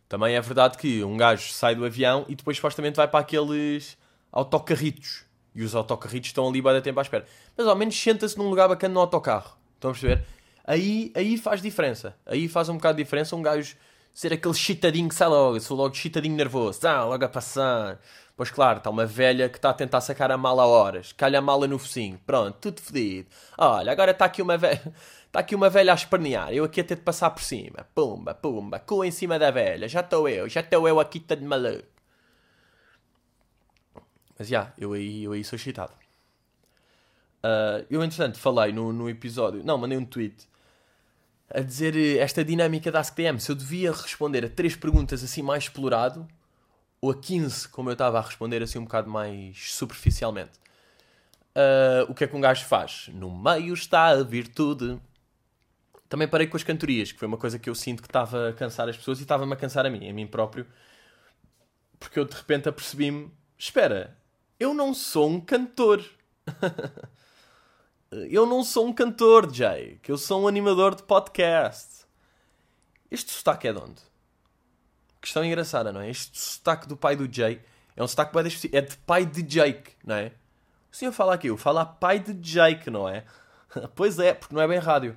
Também 0.08 0.36
é 0.36 0.40
verdade 0.40 0.78
que 0.78 1.02
um 1.02 1.16
gajo 1.16 1.52
sai 1.52 1.74
do 1.74 1.84
avião 1.84 2.24
e 2.28 2.36
depois 2.36 2.56
supostamente 2.56 2.96
vai 2.96 3.08
para 3.08 3.20
aqueles 3.20 3.98
autocarritos. 4.30 5.24
E 5.54 5.62
os 5.62 5.74
autocarritos 5.74 6.30
estão 6.30 6.48
ali 6.48 6.60
bem 6.60 6.80
tempo 6.80 6.98
à 6.98 7.02
espera. 7.02 7.24
Mas 7.56 7.66
ao 7.66 7.76
menos 7.76 8.00
senta-se 8.00 8.36
num 8.36 8.48
lugar 8.48 8.68
bacana 8.68 8.94
no 8.94 9.00
autocarro. 9.00 9.56
Estão 9.74 9.90
a 9.90 9.94
perceber? 9.94 10.24
Aí, 10.64 11.12
aí 11.14 11.36
faz 11.36 11.62
diferença. 11.62 12.16
Aí 12.26 12.48
faz 12.48 12.68
um 12.68 12.74
bocado 12.74 12.96
de 12.96 13.04
diferença 13.04 13.36
um 13.36 13.42
gajo 13.42 13.76
ser 14.12 14.32
aquele 14.32 14.54
chitadinho 14.54 15.08
que 15.08 15.14
sai 15.14 15.28
logo. 15.28 15.60
Sou 15.60 15.76
logo 15.76 15.94
chitadinho 15.94 16.34
nervoso. 16.34 16.86
Ah, 16.86 17.04
logo 17.04 17.24
a 17.24 17.28
passar. 17.28 18.00
Pois 18.36 18.50
claro, 18.50 18.78
está 18.78 18.90
uma 18.90 19.06
velha 19.06 19.48
que 19.48 19.58
está 19.58 19.70
a 19.70 19.74
tentar 19.74 20.00
sacar 20.00 20.32
a 20.32 20.36
mala 20.36 20.62
a 20.62 20.66
horas. 20.66 21.12
Calha 21.12 21.38
a 21.38 21.42
mala 21.42 21.68
no 21.68 21.78
focinho. 21.78 22.18
Pronto, 22.26 22.56
tudo 22.60 22.80
fedido. 22.80 23.28
Olha, 23.58 23.92
agora 23.92 24.10
está 24.10 24.24
aqui 24.24 24.42
uma 24.42 24.56
velha... 24.56 24.80
Está 25.34 25.40
aqui 25.40 25.56
uma 25.56 25.68
velha 25.68 25.90
a 25.90 25.96
espernear. 25.96 26.52
Eu 26.52 26.62
aqui 26.62 26.80
a 26.80 26.84
ter 26.84 26.94
de 26.94 27.00
passar 27.00 27.28
por 27.30 27.42
cima. 27.42 27.84
Pumba, 27.92 28.36
pumba. 28.36 28.78
Cu 28.78 29.04
em 29.04 29.10
cima 29.10 29.36
da 29.36 29.50
velha. 29.50 29.88
Já 29.88 29.98
estou 29.98 30.28
eu. 30.28 30.48
Já 30.48 30.60
estou 30.60 30.86
eu 30.86 31.00
aqui 31.00 31.18
de 31.18 31.44
maluco. 31.44 31.93
Mas 34.38 34.48
já, 34.48 34.60
yeah, 34.60 34.74
eu 34.78 34.92
aí, 34.92 35.24
eu 35.24 35.32
aí 35.32 35.44
sou 35.44 35.56
excitado. 35.56 35.92
Uh, 37.44 37.84
eu, 37.90 38.02
entretanto, 38.02 38.38
falei 38.38 38.72
no, 38.72 38.92
no 38.92 39.08
episódio... 39.08 39.62
Não, 39.64 39.76
mandei 39.76 39.98
um 39.98 40.04
tweet 40.04 40.48
a 41.50 41.60
dizer 41.60 41.96
eh, 41.96 42.18
esta 42.18 42.44
dinâmica 42.44 42.90
da 42.90 43.00
AskTM. 43.00 43.38
Se 43.38 43.50
eu 43.50 43.54
devia 43.54 43.92
responder 43.92 44.44
a 44.44 44.48
três 44.48 44.74
perguntas 44.74 45.22
assim 45.22 45.42
mais 45.42 45.64
explorado 45.64 46.26
ou 47.00 47.10
a 47.10 47.14
15, 47.14 47.68
como 47.68 47.90
eu 47.90 47.92
estava 47.92 48.18
a 48.18 48.22
responder 48.22 48.62
assim 48.62 48.78
um 48.78 48.84
bocado 48.84 49.10
mais 49.10 49.72
superficialmente. 49.72 50.52
Uh, 51.54 52.10
o 52.10 52.14
que 52.14 52.24
é 52.24 52.26
que 52.26 52.34
um 52.34 52.40
gajo 52.40 52.64
faz? 52.64 53.08
No 53.12 53.30
meio 53.30 53.74
está 53.74 54.08
a 54.08 54.22
virtude. 54.22 54.98
Também 56.08 56.26
parei 56.26 56.46
com 56.46 56.56
as 56.56 56.64
cantorias, 56.64 57.12
que 57.12 57.18
foi 57.18 57.28
uma 57.28 57.36
coisa 57.36 57.58
que 57.58 57.70
eu 57.70 57.74
sinto 57.74 58.02
que 58.02 58.08
estava 58.08 58.48
a 58.48 58.52
cansar 58.52 58.88
as 58.88 58.96
pessoas 58.96 59.20
e 59.20 59.22
estava-me 59.22 59.52
a 59.52 59.56
cansar 59.56 59.86
a 59.86 59.90
mim, 59.90 60.08
a 60.08 60.12
mim 60.12 60.26
próprio. 60.26 60.66
Porque 61.98 62.18
eu 62.18 62.24
de 62.24 62.34
repente 62.34 62.68
apercebi-me: 62.68 63.30
espera, 63.56 64.16
eu 64.58 64.74
não 64.74 64.94
sou 64.94 65.28
um 65.28 65.40
cantor. 65.40 66.04
eu 68.30 68.46
não 68.46 68.62
sou 68.62 68.86
um 68.86 68.92
cantor, 68.92 69.52
Jay, 69.52 69.98
que 70.02 70.10
eu 70.10 70.18
sou 70.18 70.42
um 70.42 70.48
animador 70.48 70.94
de 70.94 71.02
podcast. 71.02 72.04
Este 73.10 73.30
sotaque 73.32 73.68
é 73.68 73.72
de 73.72 73.78
onde? 73.78 74.14
questão 75.24 75.44
engraçada, 75.44 75.90
não 75.90 76.00
é? 76.00 76.10
Este 76.10 76.38
sotaque 76.38 76.86
do 76.86 76.96
pai 76.96 77.16
do 77.16 77.32
Jay 77.32 77.60
é 77.96 78.02
um 78.02 78.06
sotaque 78.06 78.34
bem 78.34 78.46
específico. 78.46 78.76
É 78.76 78.80
de 78.82 78.96
pai 78.98 79.24
de 79.24 79.42
Jake, 79.42 79.92
não 80.04 80.16
é? 80.16 80.32
O 80.92 80.96
senhor 80.96 81.12
fala 81.12 81.34
aqui, 81.34 81.48
eu 81.48 81.56
falo 81.56 81.84
pai 81.86 82.18
de 82.18 82.34
Jake, 82.34 82.90
não 82.90 83.08
é? 83.08 83.24
pois 83.96 84.18
é, 84.18 84.34
porque 84.34 84.54
não 84.54 84.62
é 84.62 84.68
bem 84.68 84.78
rádio. 84.78 85.16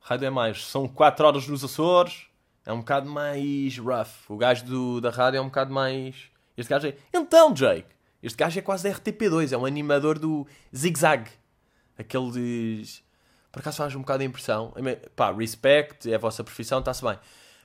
Rádio 0.00 0.26
é 0.26 0.30
mais. 0.30 0.66
São 0.66 0.88
4 0.88 1.26
horas 1.26 1.46
nos 1.46 1.64
Açores. 1.64 2.26
É 2.66 2.72
um 2.72 2.80
bocado 2.80 3.08
mais 3.08 3.78
rough. 3.78 4.28
O 4.28 4.36
gajo 4.36 4.64
do, 4.64 5.00
da 5.00 5.10
rádio 5.10 5.38
é 5.38 5.40
um 5.40 5.46
bocado 5.46 5.72
mais. 5.72 6.30
Este 6.56 6.68
gajo 6.68 6.88
é. 6.88 6.96
Então, 7.12 7.54
Jake! 7.54 7.88
Este 8.22 8.36
gajo 8.36 8.58
é 8.58 8.62
quase 8.62 8.84
da 8.84 8.94
RTP2. 8.94 9.52
É 9.52 9.56
um 9.56 9.64
animador 9.64 10.18
do 10.18 10.46
Zig 10.74 10.98
Zag. 10.98 11.30
Aqueles. 11.98 13.02
Por 13.50 13.60
acaso 13.60 13.78
faz 13.78 13.94
um 13.94 14.00
bocado 14.00 14.20
de 14.20 14.26
impressão. 14.26 14.72
Pá, 15.16 15.32
respect, 15.32 16.10
é 16.10 16.14
a 16.14 16.18
vossa 16.18 16.44
profissão, 16.44 16.78
está-se 16.78 17.02
bem. 17.02 17.18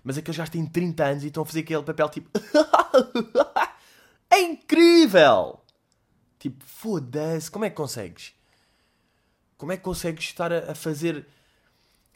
Mas 0.03 0.17
aqueles 0.17 0.35
já 0.35 0.47
têm 0.47 0.65
30 0.65 1.03
anos 1.03 1.23
e 1.23 1.27
estão 1.27 1.43
a 1.43 1.45
fazer 1.45 1.61
aquele 1.61 1.83
papel 1.83 2.09
tipo. 2.09 2.29
é 4.29 4.39
incrível! 4.41 5.61
Tipo, 6.37 6.63
foda-se, 6.63 7.49
como 7.49 7.65
é 7.65 7.69
que 7.69 7.75
consegues? 7.75 8.33
Como 9.57 9.71
é 9.71 9.77
que 9.77 9.83
consegues 9.83 10.25
estar 10.25 10.53
a, 10.53 10.75
fazer 10.75 11.25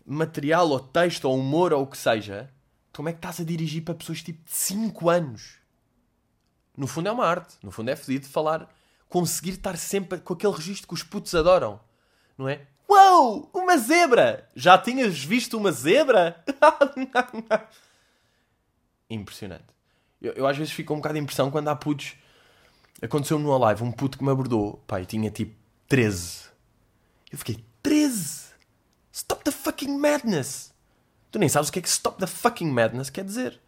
material 0.05 0.69
ou 0.69 0.79
texto 0.79 1.25
ou 1.25 1.37
humor 1.37 1.73
ou 1.73 1.83
o 1.83 1.87
que 1.87 1.97
seja? 1.97 2.49
Como 2.93 3.09
é 3.09 3.11
que 3.11 3.17
estás 3.17 3.39
a 3.39 3.43
dirigir 3.43 3.83
para 3.83 3.95
pessoas 3.95 4.21
tipo 4.21 4.43
de 4.43 4.51
5 4.51 5.09
anos? 5.09 5.58
No 6.79 6.87
fundo 6.87 7.09
é 7.09 7.11
uma 7.11 7.25
arte, 7.25 7.57
no 7.61 7.71
fundo 7.71 7.89
é 7.89 7.95
fedido 7.97 8.25
falar, 8.25 8.73
conseguir 9.09 9.49
estar 9.49 9.75
sempre 9.75 10.17
com 10.19 10.33
aquele 10.33 10.53
registro 10.53 10.87
que 10.87 10.93
os 10.93 11.03
putos 11.03 11.35
adoram, 11.35 11.77
não 12.37 12.47
é? 12.47 12.65
Uou! 12.87 13.49
Uma 13.53 13.77
zebra! 13.77 14.47
Já 14.55 14.77
tinhas 14.77 15.21
visto 15.21 15.57
uma 15.57 15.73
zebra? 15.73 16.41
Impressionante. 19.09 19.65
Eu, 20.21 20.31
eu, 20.31 20.47
às 20.47 20.55
vezes 20.55 20.71
fico 20.71 20.93
um 20.93 20.97
bocado 20.97 21.15
de 21.15 21.19
impressão 21.19 21.51
quando 21.51 21.67
há 21.67 21.75
putos. 21.75 22.15
Aconteceu-me 23.01 23.43
no 23.43 23.57
live 23.57 23.83
um 23.83 23.91
puto 23.91 24.17
que 24.17 24.23
me 24.23 24.31
abordou. 24.31 24.81
Pai, 24.87 25.05
tinha 25.05 25.29
tipo 25.29 25.53
13. 25.89 26.45
Eu 27.29 27.37
fiquei, 27.37 27.61
13? 27.83 28.53
Stop 29.11 29.43
the 29.43 29.51
fucking 29.51 29.97
madness! 29.97 30.73
Tu 31.29 31.39
nem 31.39 31.49
sabes 31.49 31.67
o 31.67 31.73
que 31.73 31.79
é 31.79 31.81
que 31.81 31.89
stop 31.89 32.17
the 32.17 32.25
fucking 32.25 32.71
madness 32.71 33.09
quer 33.09 33.25
dizer. 33.25 33.59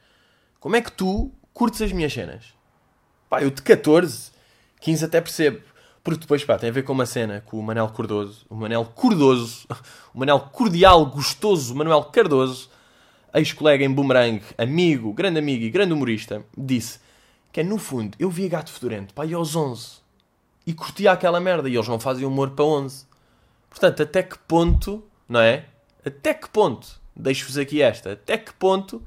Como 0.62 0.78
é 0.78 0.82
que 0.82 0.94
tu 0.94 1.30
curtes 1.54 1.82
as 1.82 1.92
minhas 1.92 2.14
cenas? 2.14 2.61
Pá, 3.32 3.42
eu 3.42 3.50
de 3.50 3.62
14, 3.62 4.30
15 4.82 5.06
até 5.06 5.22
percebo. 5.22 5.62
Porque 6.04 6.20
depois, 6.20 6.44
pá, 6.44 6.58
tem 6.58 6.70
a 6.70 6.74
ver 6.74 6.84
com 6.84 6.92
uma 6.92 7.06
cena 7.06 7.40
com 7.40 7.58
o 7.58 7.64
Manel 7.64 7.88
Cordoso, 7.88 8.46
o 8.50 8.56
Manel 8.56 8.84
Cordoso, 8.84 9.66
o 10.14 10.20
Manel 10.20 10.42
Cordial, 10.52 11.06
Gostoso, 11.06 11.74
Manuel 11.74 12.04
Cardoso, 12.04 12.70
ex-colega 13.34 13.86
em 13.86 13.90
Boomerang, 13.90 14.44
amigo, 14.58 15.14
grande 15.14 15.40
amigo 15.40 15.64
e 15.64 15.70
grande 15.70 15.94
humorista, 15.94 16.44
disse 16.58 17.00
que 17.54 17.62
é, 17.62 17.64
no 17.64 17.78
fundo, 17.78 18.18
eu 18.20 18.30
via 18.30 18.50
Gato 18.50 18.70
Fedorento, 18.70 19.14
pá, 19.14 19.26
e 19.26 19.34
aos 19.34 19.56
11. 19.56 20.02
E 20.68 20.74
curtia 20.74 21.14
aquela 21.14 21.40
merda, 21.40 21.70
e 21.70 21.76
eles 21.76 21.88
não 21.88 22.02
fazem 22.02 22.26
humor 22.26 22.50
para 22.50 22.66
11. 22.66 23.06
Portanto, 23.70 24.04
até 24.04 24.24
que 24.24 24.38
ponto, 24.40 25.06
não 25.30 25.40
é? 25.40 25.68
Até 26.06 26.34
que 26.34 26.50
ponto, 26.50 27.00
deixo-vos 27.16 27.58
aqui 27.58 27.82
esta, 27.82 28.12
até 28.12 28.38
que 28.38 28.54
ponto 28.54 29.02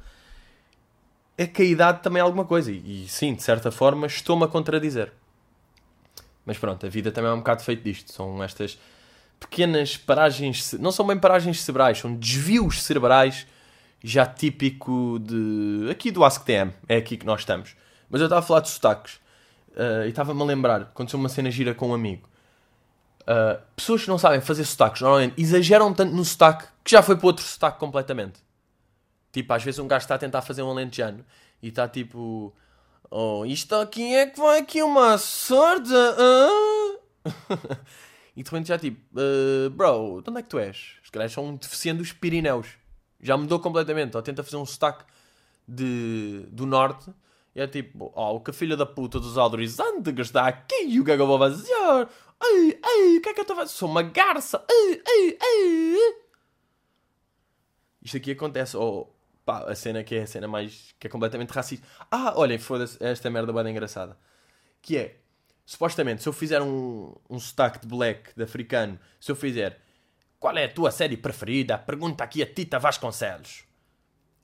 é 1.37 1.47
que 1.47 1.63
a 1.63 1.65
idade 1.65 2.03
também 2.03 2.21
é 2.21 2.23
alguma 2.23 2.45
coisa. 2.45 2.71
E, 2.71 3.05
e 3.05 3.09
sim, 3.09 3.35
de 3.35 3.43
certa 3.43 3.71
forma, 3.71 4.07
estou-me 4.07 4.45
a 4.45 4.49
contradizer. 4.49 5.13
Mas 6.47 6.59
pronto, 6.59 6.85
a 6.85 6.89
vida 6.89 7.11
também 7.11 7.31
é 7.31 7.35
um 7.35 7.39
bocado 7.39 7.63
feito 7.63 7.83
disto. 7.83 8.13
São 8.13 8.43
estas 8.43 8.79
pequenas 9.41 9.97
paragens, 9.97 10.73
não 10.75 10.93
são 10.93 11.07
bem 11.07 11.19
paragens 11.19 11.61
cerebrais, 11.61 11.99
são 11.99 12.15
desvios 12.15 12.83
cerebrais 12.83 13.47
já 14.03 14.27
típico 14.27 15.19
de 15.19 15.89
aqui 15.91 16.11
do 16.11 16.25
AskTM, 16.25 16.73
é 16.89 16.97
aqui 16.97 17.17
que 17.17 17.25
nós 17.25 17.41
estamos. 17.41 17.75
Mas 18.11 18.21
eu 18.21 18.27
estava 18.27 18.41
a 18.41 18.43
falar 18.43 18.61
de 18.61 18.69
sotaques 18.69 19.15
uh, 19.71 20.05
e 20.05 20.11
estava-me 20.11 20.41
a 20.43 20.45
lembrar, 20.45 20.83
aconteceu 20.83 21.19
uma 21.19 21.29
cena 21.29 21.51
gira 21.51 21.75
com 21.75 21.89
um 21.89 21.95
amigo. 21.95 22.29
Uh, 23.23 23.59
pessoas 23.75 24.03
que 24.03 24.09
não 24.09 24.19
sabem 24.19 24.43
fazer 24.43 24.65
sotaques 24.65 25.01
normalmente 25.01 25.41
exageram 25.41 25.95
tanto 25.95 26.15
no 26.15 26.23
sotaque 26.23 26.67
que 26.85 26.91
já 26.91 27.03
foi 27.03 27.17
para 27.17 27.27
outro 27.27 27.45
sotaque 27.45 27.79
completamente. 27.79 28.44
Tipo, 29.35 29.53
às 29.53 29.65
vezes 29.65 29.81
um 29.81 29.89
gajo 29.89 30.05
está 30.05 30.15
a 30.15 30.19
tentar 30.19 30.43
fazer 30.43 30.63
um 30.63 30.71
alentejano 30.71 31.27
e 31.61 31.67
está 31.67 31.89
tipo. 31.89 32.55
Oh, 33.11 33.45
isto 33.45 33.75
aqui 33.75 34.15
é 34.15 34.27
que 34.27 34.39
vai 34.39 34.61
aqui 34.61 34.81
uma 34.81 35.19
sorte. 35.19 35.91
Ah? 35.93 36.99
e 38.37 38.45
de 38.45 38.49
repente 38.49 38.69
já 38.69 38.79
tipo, 38.79 39.01
uh, 39.19 39.69
bro, 39.71 40.23
de 40.23 40.31
onde 40.31 40.39
é 40.39 40.43
que 40.43 40.49
tu 40.49 40.57
és? 40.57 40.99
Os 41.03 41.11
caras 41.11 41.33
são 41.33 41.47
um 41.47 41.57
deficiente 41.57 41.99
dos 41.99 42.13
Pirineus. 42.13 42.69
Já 43.21 43.37
mudou 43.37 43.59
completamente. 43.59 44.17
Ou 44.17 44.23
tenta 44.23 44.45
fazer 44.45 44.57
um 44.57 44.65
sotaque 44.65 45.05
de, 45.67 46.47
do 46.53 46.65
norte. 46.65 47.11
E 47.57 47.61
é 47.61 47.67
tipo, 47.67 48.13
oh, 48.15 48.39
que 48.39 48.53
filho 48.53 48.77
da 48.77 48.87
puta 48.87 49.19
dos 49.19 49.37
aldorizantes 49.37 50.17
está 50.17 50.47
aqui 50.47 51.01
o 51.01 51.05
que 51.05 51.11
é 51.11 51.17
que 51.17 51.23
eu 51.23 51.27
vou 51.27 51.41
fazer? 51.41 51.73
Ei, 52.41 52.81
ei, 52.85 53.19
o 53.19 53.21
que 53.21 53.31
é 53.31 53.35
que 53.35 53.41
eu 53.41 53.43
estou 53.43 53.55
a 53.55 53.61
fazer? 53.61 53.73
Sou 53.73 53.89
uma 53.89 54.03
garça. 54.03 54.65
Ei, 54.71 55.03
ei, 55.09 55.39
ei. 55.43 56.25
Isto 58.01 58.17
aqui 58.19 58.31
acontece. 58.31 58.77
Pá, 59.45 59.71
a 59.71 59.75
cena 59.75 60.03
que 60.05 60.15
é 60.15 60.23
a 60.23 60.27
cena 60.27 60.49
mais. 60.49 60.95
que 60.99 61.07
é 61.07 61.11
completamente 61.11 61.51
racista. 61.51 61.87
Ah, 62.11 62.35
olhem, 62.37 62.59
foda-se, 62.59 62.97
esta 63.05 63.31
merda 63.31 63.53
bem 63.53 63.71
engraçada. 63.71 64.17
Que 64.83 64.97
é, 64.97 65.17
supostamente, 65.65 66.23
se 66.23 66.29
eu 66.29 66.33
fizer 66.33 66.61
um, 66.63 67.15
um 67.29 67.39
sotaque 67.39 67.81
de 67.81 67.87
black, 67.87 68.35
de 68.37 68.43
africano, 68.43 68.99
se 69.21 69.31
eu 69.31 69.37
fizer 69.37 69.81
qual 70.45 70.59
é 70.59 70.65
a 70.65 70.69
tua 70.69 70.91
série 70.91 71.17
preferida? 71.17 71.79
Pergunta 71.79 72.23
aqui 72.23 72.43
a 72.43 72.47
Tita 72.47 72.79
Vasconcelos. 72.79 73.65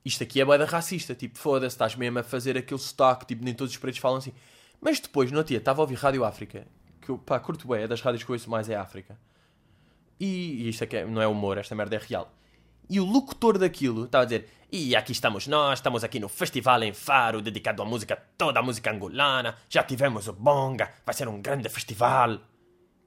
Isto 0.03 0.23
aqui 0.23 0.41
é 0.41 0.45
boeda 0.45 0.65
racista, 0.65 1.13
tipo, 1.13 1.37
foda-se, 1.37 1.75
estás 1.75 1.95
mesmo 1.95 2.17
a 2.17 2.23
fazer 2.23 2.57
aquele 2.57 2.79
sotaque, 2.79 3.23
tipo, 3.23 3.45
nem 3.45 3.53
todos 3.53 3.71
os 3.71 3.77
pretos 3.77 3.99
falam 3.99 4.17
assim. 4.17 4.33
Mas 4.81 4.99
depois, 4.99 5.31
no 5.31 5.43
dia, 5.43 5.59
estava 5.59 5.79
a 5.79 5.83
ouvir 5.83 5.93
Rádio 5.93 6.25
África, 6.25 6.65
que 6.99 7.09
eu, 7.09 7.19
pá, 7.19 7.39
curto 7.39 7.67
bem, 7.67 7.83
é 7.83 7.87
das 7.87 8.01
rádios 8.01 8.23
que 8.23 8.31
eu 8.31 8.33
ouço 8.33 8.49
mais 8.49 8.67
é 8.67 8.75
África. 8.75 9.15
E, 10.19 10.63
e 10.63 10.69
isto 10.69 10.83
aqui 10.83 10.97
é, 10.97 11.05
não 11.05 11.21
é 11.21 11.27
humor, 11.27 11.59
esta 11.59 11.75
merda 11.75 11.95
é 11.95 11.99
real. 11.99 12.33
E 12.91 12.99
o 12.99 13.05
locutor 13.05 13.57
daquilo 13.57 14.03
estava 14.03 14.23
a 14.23 14.25
dizer: 14.25 14.49
E 14.69 14.97
aqui 14.97 15.13
estamos 15.13 15.47
nós, 15.47 15.79
estamos 15.79 16.03
aqui 16.03 16.19
no 16.19 16.27
festival 16.27 16.83
em 16.83 16.91
Faro, 16.91 17.41
dedicado 17.41 17.81
à 17.81 17.85
música, 17.85 18.21
toda 18.37 18.59
a 18.59 18.61
música 18.61 18.91
angolana. 18.91 19.55
Já 19.69 19.81
tivemos 19.81 20.27
o 20.27 20.33
Bonga, 20.33 20.91
vai 21.05 21.15
ser 21.15 21.25
um 21.29 21.41
grande 21.41 21.69
festival. 21.69 22.41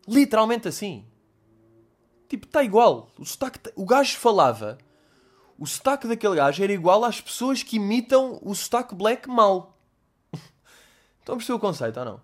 Literalmente 0.09 0.69
assim. 0.69 1.05
Tipo, 2.31 2.47
está 2.47 2.65
igual. 2.65 3.11
O, 3.19 3.27
sotaque, 3.27 3.59
tá, 3.59 3.71
o 3.77 3.85
gajo 3.85 4.17
falava. 4.17 4.79
O 5.59 5.67
sotaque 5.67 6.09
daquele 6.09 6.37
gajo 6.37 6.65
era 6.65 6.73
igual 6.73 7.05
às 7.05 7.21
pessoas 7.21 7.63
que 7.63 7.77
imitam 7.77 8.39
o 8.41 8.55
sotaque 8.55 8.95
black 8.95 9.29
mal. 9.29 9.79
Estão 11.21 11.35
a 11.35 11.37
perceber 11.37 11.57
o 11.57 11.61
conceito 11.61 12.01
ou 12.01 12.07
não? 12.07 12.21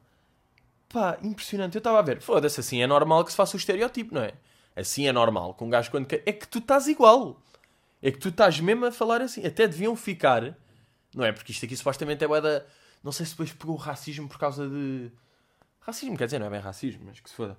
Pá, 0.88 1.18
impressionante. 1.22 1.74
Eu 1.74 1.80
estava 1.80 1.98
a 1.98 2.02
ver. 2.02 2.22
Foda-se, 2.22 2.58
assim 2.58 2.80
é 2.80 2.86
normal 2.86 3.22
que 3.22 3.32
se 3.32 3.36
faça 3.36 3.54
o 3.54 3.60
estereótipo, 3.60 4.14
não 4.14 4.22
é? 4.22 4.32
Assim 4.74 5.06
é 5.06 5.12
normal. 5.12 5.52
Com 5.52 5.66
um 5.66 5.70
gajo 5.70 5.90
quando. 5.90 6.10
É 6.10 6.32
que 6.32 6.48
tu 6.48 6.58
estás 6.58 6.88
igual. 6.88 7.36
É 8.02 8.10
que 8.10 8.18
tu 8.18 8.28
estás 8.28 8.58
mesmo 8.60 8.86
a 8.86 8.92
falar 8.92 9.20
assim. 9.20 9.46
Até 9.46 9.66
deviam 9.66 9.94
ficar. 9.94 10.56
Não 11.14 11.24
é? 11.24 11.32
Porque 11.32 11.52
isto 11.52 11.64
aqui 11.64 11.76
supostamente 11.76 12.24
é 12.24 12.28
bué 12.28 12.40
da. 12.40 12.64
Não 13.02 13.12
sei 13.12 13.26
se 13.26 13.32
depois 13.32 13.52
pegou 13.52 13.76
racismo 13.76 14.28
por 14.28 14.38
causa 14.38 14.68
de. 14.68 15.10
Racismo, 15.80 16.16
quer 16.16 16.26
dizer, 16.26 16.38
não 16.38 16.46
é 16.46 16.50
bem 16.50 16.60
racismo, 16.60 17.02
mas 17.06 17.20
que 17.20 17.28
se 17.28 17.36
foda. 17.36 17.56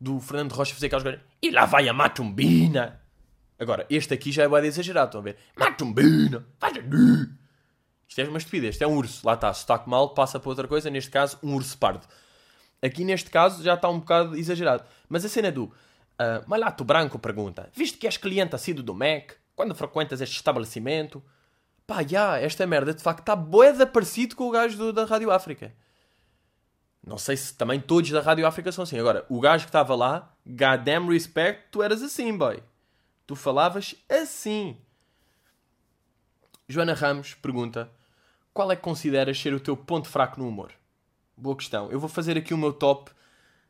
Do 0.00 0.20
Fernando 0.20 0.52
Rocha 0.52 0.74
fazer 0.74 0.86
aquelas 0.86 1.04
coisas. 1.04 1.20
E 1.40 1.50
lá 1.50 1.64
vai 1.64 1.88
a 1.88 1.92
Matumbina! 1.92 3.00
Agora, 3.58 3.86
este 3.88 4.12
aqui 4.12 4.32
já 4.32 4.42
é 4.42 4.48
bué 4.48 4.66
exagerado, 4.66 5.06
estão 5.06 5.20
a 5.20 5.24
ver? 5.24 5.36
Matumbina! 5.56 6.44
Vai 6.60 6.72
Isto 8.08 8.20
é 8.20 8.24
uma 8.24 8.38
estupidez, 8.38 8.74
isto 8.74 8.82
é 8.82 8.86
um 8.86 8.96
urso. 8.96 9.24
Lá 9.24 9.34
está, 9.34 9.54
sotaque 9.54 9.88
mal, 9.88 10.12
passa 10.12 10.40
para 10.40 10.48
outra 10.48 10.66
coisa, 10.66 10.90
neste 10.90 11.10
caso, 11.10 11.38
um 11.42 11.54
urso 11.54 11.78
pardo. 11.78 12.06
Aqui 12.82 13.04
neste 13.04 13.30
caso 13.30 13.62
já 13.62 13.74
está 13.74 13.88
um 13.88 14.00
bocado 14.00 14.36
exagerado. 14.36 14.84
Mas 15.08 15.24
a 15.24 15.28
cena 15.28 15.52
do 15.52 15.66
uh, 15.66 15.72
Malato 16.48 16.84
Branco 16.84 17.16
pergunta: 17.18 17.70
Visto 17.72 17.96
que 17.96 18.06
és 18.06 18.16
cliente 18.16 18.56
assíduo 18.56 18.82
do 18.82 18.92
Mac, 18.92 19.34
quando 19.62 19.76
frequentas 19.76 20.20
este 20.20 20.34
estabelecimento? 20.34 21.22
Pá, 21.86 22.02
já, 22.02 22.36
esta 22.38 22.66
merda 22.66 22.92
de 22.92 23.02
facto 23.02 23.20
está 23.20 23.36
boeda 23.36 23.86
parecido 23.86 24.34
com 24.34 24.48
o 24.48 24.50
gajo 24.50 24.76
do, 24.76 24.92
da 24.92 25.04
Rádio 25.04 25.30
África. 25.30 25.72
Não 27.06 27.16
sei 27.16 27.36
se 27.36 27.54
também 27.54 27.80
todos 27.80 28.10
da 28.10 28.20
Rádio 28.20 28.46
África 28.46 28.72
são 28.72 28.82
assim. 28.82 28.98
Agora, 28.98 29.24
o 29.28 29.40
gajo 29.40 29.64
que 29.64 29.68
estava 29.68 29.94
lá, 29.94 30.34
goddamn 30.44 31.08
respect, 31.08 31.68
tu 31.70 31.80
eras 31.80 32.02
assim, 32.02 32.36
boy. 32.36 32.60
Tu 33.24 33.36
falavas 33.36 33.94
assim. 34.08 34.76
Joana 36.68 36.94
Ramos 36.94 37.34
pergunta: 37.34 37.88
Qual 38.52 38.70
é 38.70 38.76
que 38.76 38.82
consideras 38.82 39.40
ser 39.40 39.54
o 39.54 39.60
teu 39.60 39.76
ponto 39.76 40.08
fraco 40.08 40.40
no 40.40 40.48
humor? 40.48 40.72
Boa 41.36 41.56
questão. 41.56 41.90
Eu 41.90 42.00
vou 42.00 42.08
fazer 42.08 42.36
aqui 42.36 42.52
o 42.52 42.58
meu 42.58 42.72
top 42.72 43.12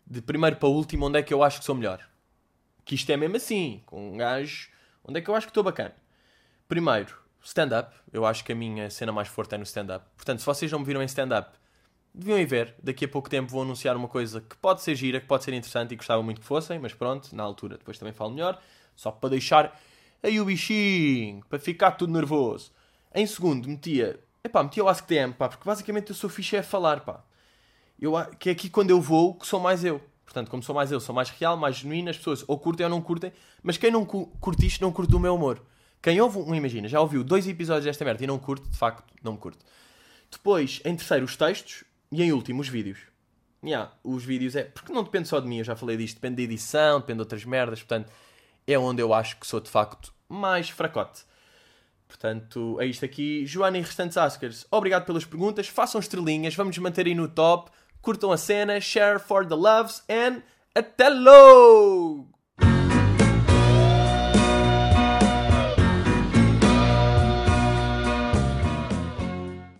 de 0.07 0.22
primeiro 0.22 0.57
para 0.57 0.68
último, 0.68 1.07
onde 1.07 1.18
é 1.18 1.22
que 1.22 1.35
eu 1.35 1.42
acho 1.42 1.59
que 1.59 1.66
sou 1.66 1.74
melhor. 1.74 2.07
Que 2.85 2.94
isto 2.94 3.11
é 3.11 3.16
mesmo 3.16 3.37
assim, 3.37 3.83
com 3.87 4.12
um 4.12 4.16
gajo. 4.16 4.71
Onde 5.04 5.18
é 5.18 5.22
que 5.22 5.28
eu 5.28 5.34
acho 5.34 5.46
que 5.46 5.50
estou 5.50 5.64
bacana? 5.64 5.94
Primeiro, 6.68 7.16
stand-up. 7.42 7.94
Eu 8.12 8.24
acho 8.24 8.44
que 8.44 8.52
a 8.52 8.54
minha 8.54 8.88
cena 8.90 9.12
mais 9.12 9.28
forte 9.28 9.54
é 9.54 9.58
no 9.58 9.64
stand-up. 9.64 10.06
Portanto, 10.16 10.38
se 10.38 10.46
vocês 10.46 10.70
não 10.70 10.78
me 10.78 10.84
viram 10.84 11.02
em 11.02 11.06
stand-up, 11.06 11.50
deviam 12.14 12.38
ir 12.38 12.46
ver. 12.46 12.74
Daqui 12.82 13.04
a 13.04 13.08
pouco 13.08 13.28
tempo 13.28 13.50
vou 13.50 13.62
anunciar 13.62 13.96
uma 13.96 14.08
coisa 14.08 14.40
que 14.40 14.56
pode 14.56 14.82
ser 14.82 14.94
gira, 14.94 15.20
que 15.20 15.26
pode 15.26 15.44
ser 15.44 15.52
interessante 15.52 15.92
e 15.92 15.96
gostava 15.96 16.22
muito 16.22 16.40
que 16.40 16.46
fossem, 16.46 16.78
mas 16.78 16.94
pronto, 16.94 17.34
na 17.34 17.42
altura 17.42 17.78
depois 17.78 17.98
também 17.98 18.12
falo 18.12 18.30
melhor. 18.30 18.60
Só 18.94 19.10
para 19.10 19.30
deixar 19.30 19.78
aí 20.22 20.40
o 20.40 20.44
bichinho, 20.44 21.42
para 21.48 21.58
ficar 21.58 21.92
tudo 21.92 22.12
nervoso. 22.12 22.70
Em 23.14 23.26
segundo, 23.26 23.68
metia. 23.68 24.20
Epá, 24.44 24.62
metia 24.62 24.84
o 24.84 24.88
AskTM, 24.88 25.32
pá, 25.32 25.48
porque 25.48 25.64
basicamente 25.64 26.10
eu 26.10 26.14
sou 26.14 26.30
fixe 26.30 26.56
a 26.56 26.62
falar, 26.62 27.00
pá. 27.00 27.24
Eu, 28.00 28.12
que 28.38 28.48
é 28.48 28.52
aqui 28.52 28.68
quando 28.68 28.90
eu 28.90 29.00
vou 29.00 29.34
que 29.34 29.46
sou 29.46 29.60
mais 29.60 29.84
eu. 29.84 30.00
Portanto, 30.33 30.51
como 30.51 30.62
sou 30.62 30.75
mais 30.75 30.90
eu, 30.90 30.99
sou 30.99 31.14
mais 31.14 31.29
real, 31.29 31.59
mais 31.59 31.77
genuíno, 31.77 32.09
as 32.09 32.16
pessoas 32.16 32.42
ou 32.49 32.59
curtem 32.59 32.85
ou 32.85 32.90
não 32.90 33.03
curtem, 33.03 33.31
mas 33.62 33.77
quem 33.77 33.90
não 33.90 34.07
curte 34.07 34.66
isto 34.66 34.81
não 34.81 34.90
curte 34.90 35.14
o 35.14 35.21
meu 35.21 35.35
humor. 35.35 35.62
Quem 36.01 36.18
ouve, 36.23 36.38
um, 36.38 36.55
imagina, 36.55 36.88
já 36.88 37.03
ouviu 37.03 37.23
dois 37.23 37.47
episódios 37.47 37.85
desta 37.85 38.03
merda 38.03 38.25
e 38.25 38.27
não 38.27 38.38
curte, 38.38 38.66
de 38.66 38.77
facto, 38.79 39.05
não 39.23 39.33
me 39.33 39.38
curte. 39.38 39.59
Depois, 40.31 40.81
em 40.87 40.97
terceiro, 40.97 41.27
os 41.27 41.37
textos 41.37 41.85
e 42.11 42.23
em 42.23 42.33
último, 42.33 42.62
os 42.62 42.68
vídeos. 42.68 43.01
Yeah, 43.62 43.92
os 44.03 44.25
vídeos 44.25 44.57
é. 44.57 44.64
Porque 44.64 44.90
não 44.90 45.05
depende 45.05 45.29
só 45.29 45.38
de 45.38 45.47
mim, 45.47 45.59
eu 45.59 45.64
já 45.64 45.77
falei 45.77 45.99
disto, 45.99 46.14
depende 46.14 46.37
da 46.37 46.42
edição, 46.42 47.01
depende 47.01 47.18
de 47.18 47.23
outras 47.23 47.45
merdas, 47.45 47.81
portanto, 47.81 48.11
é 48.66 48.79
onde 48.79 49.03
eu 49.03 49.12
acho 49.12 49.37
que 49.37 49.47
sou 49.47 49.61
de 49.61 49.68
facto 49.68 50.14
mais 50.31 50.71
fracote. 50.71 51.25
Portanto, 52.09 52.79
é 52.81 52.87
isto 52.87 53.05
aqui. 53.05 53.45
Joana 53.45 53.77
e 53.77 53.83
restantes 53.83 54.16
Askers, 54.16 54.66
obrigado 54.71 55.05
pelas 55.05 55.27
perguntas. 55.27 55.68
Façam 55.68 56.01
estrelinhas, 56.01 56.55
vamos 56.55 56.77
manter 56.79 57.05
aí 57.05 57.14
no 57.14 57.29
top 57.29 57.71
curtam 58.02 58.32
a 58.32 58.38
cena, 58.38 58.80
share 58.80 59.18
for 59.18 59.44
the 59.44 59.56
loves 59.56 60.02
and 60.08 60.42
até 60.74 61.08
logo! 61.10 62.26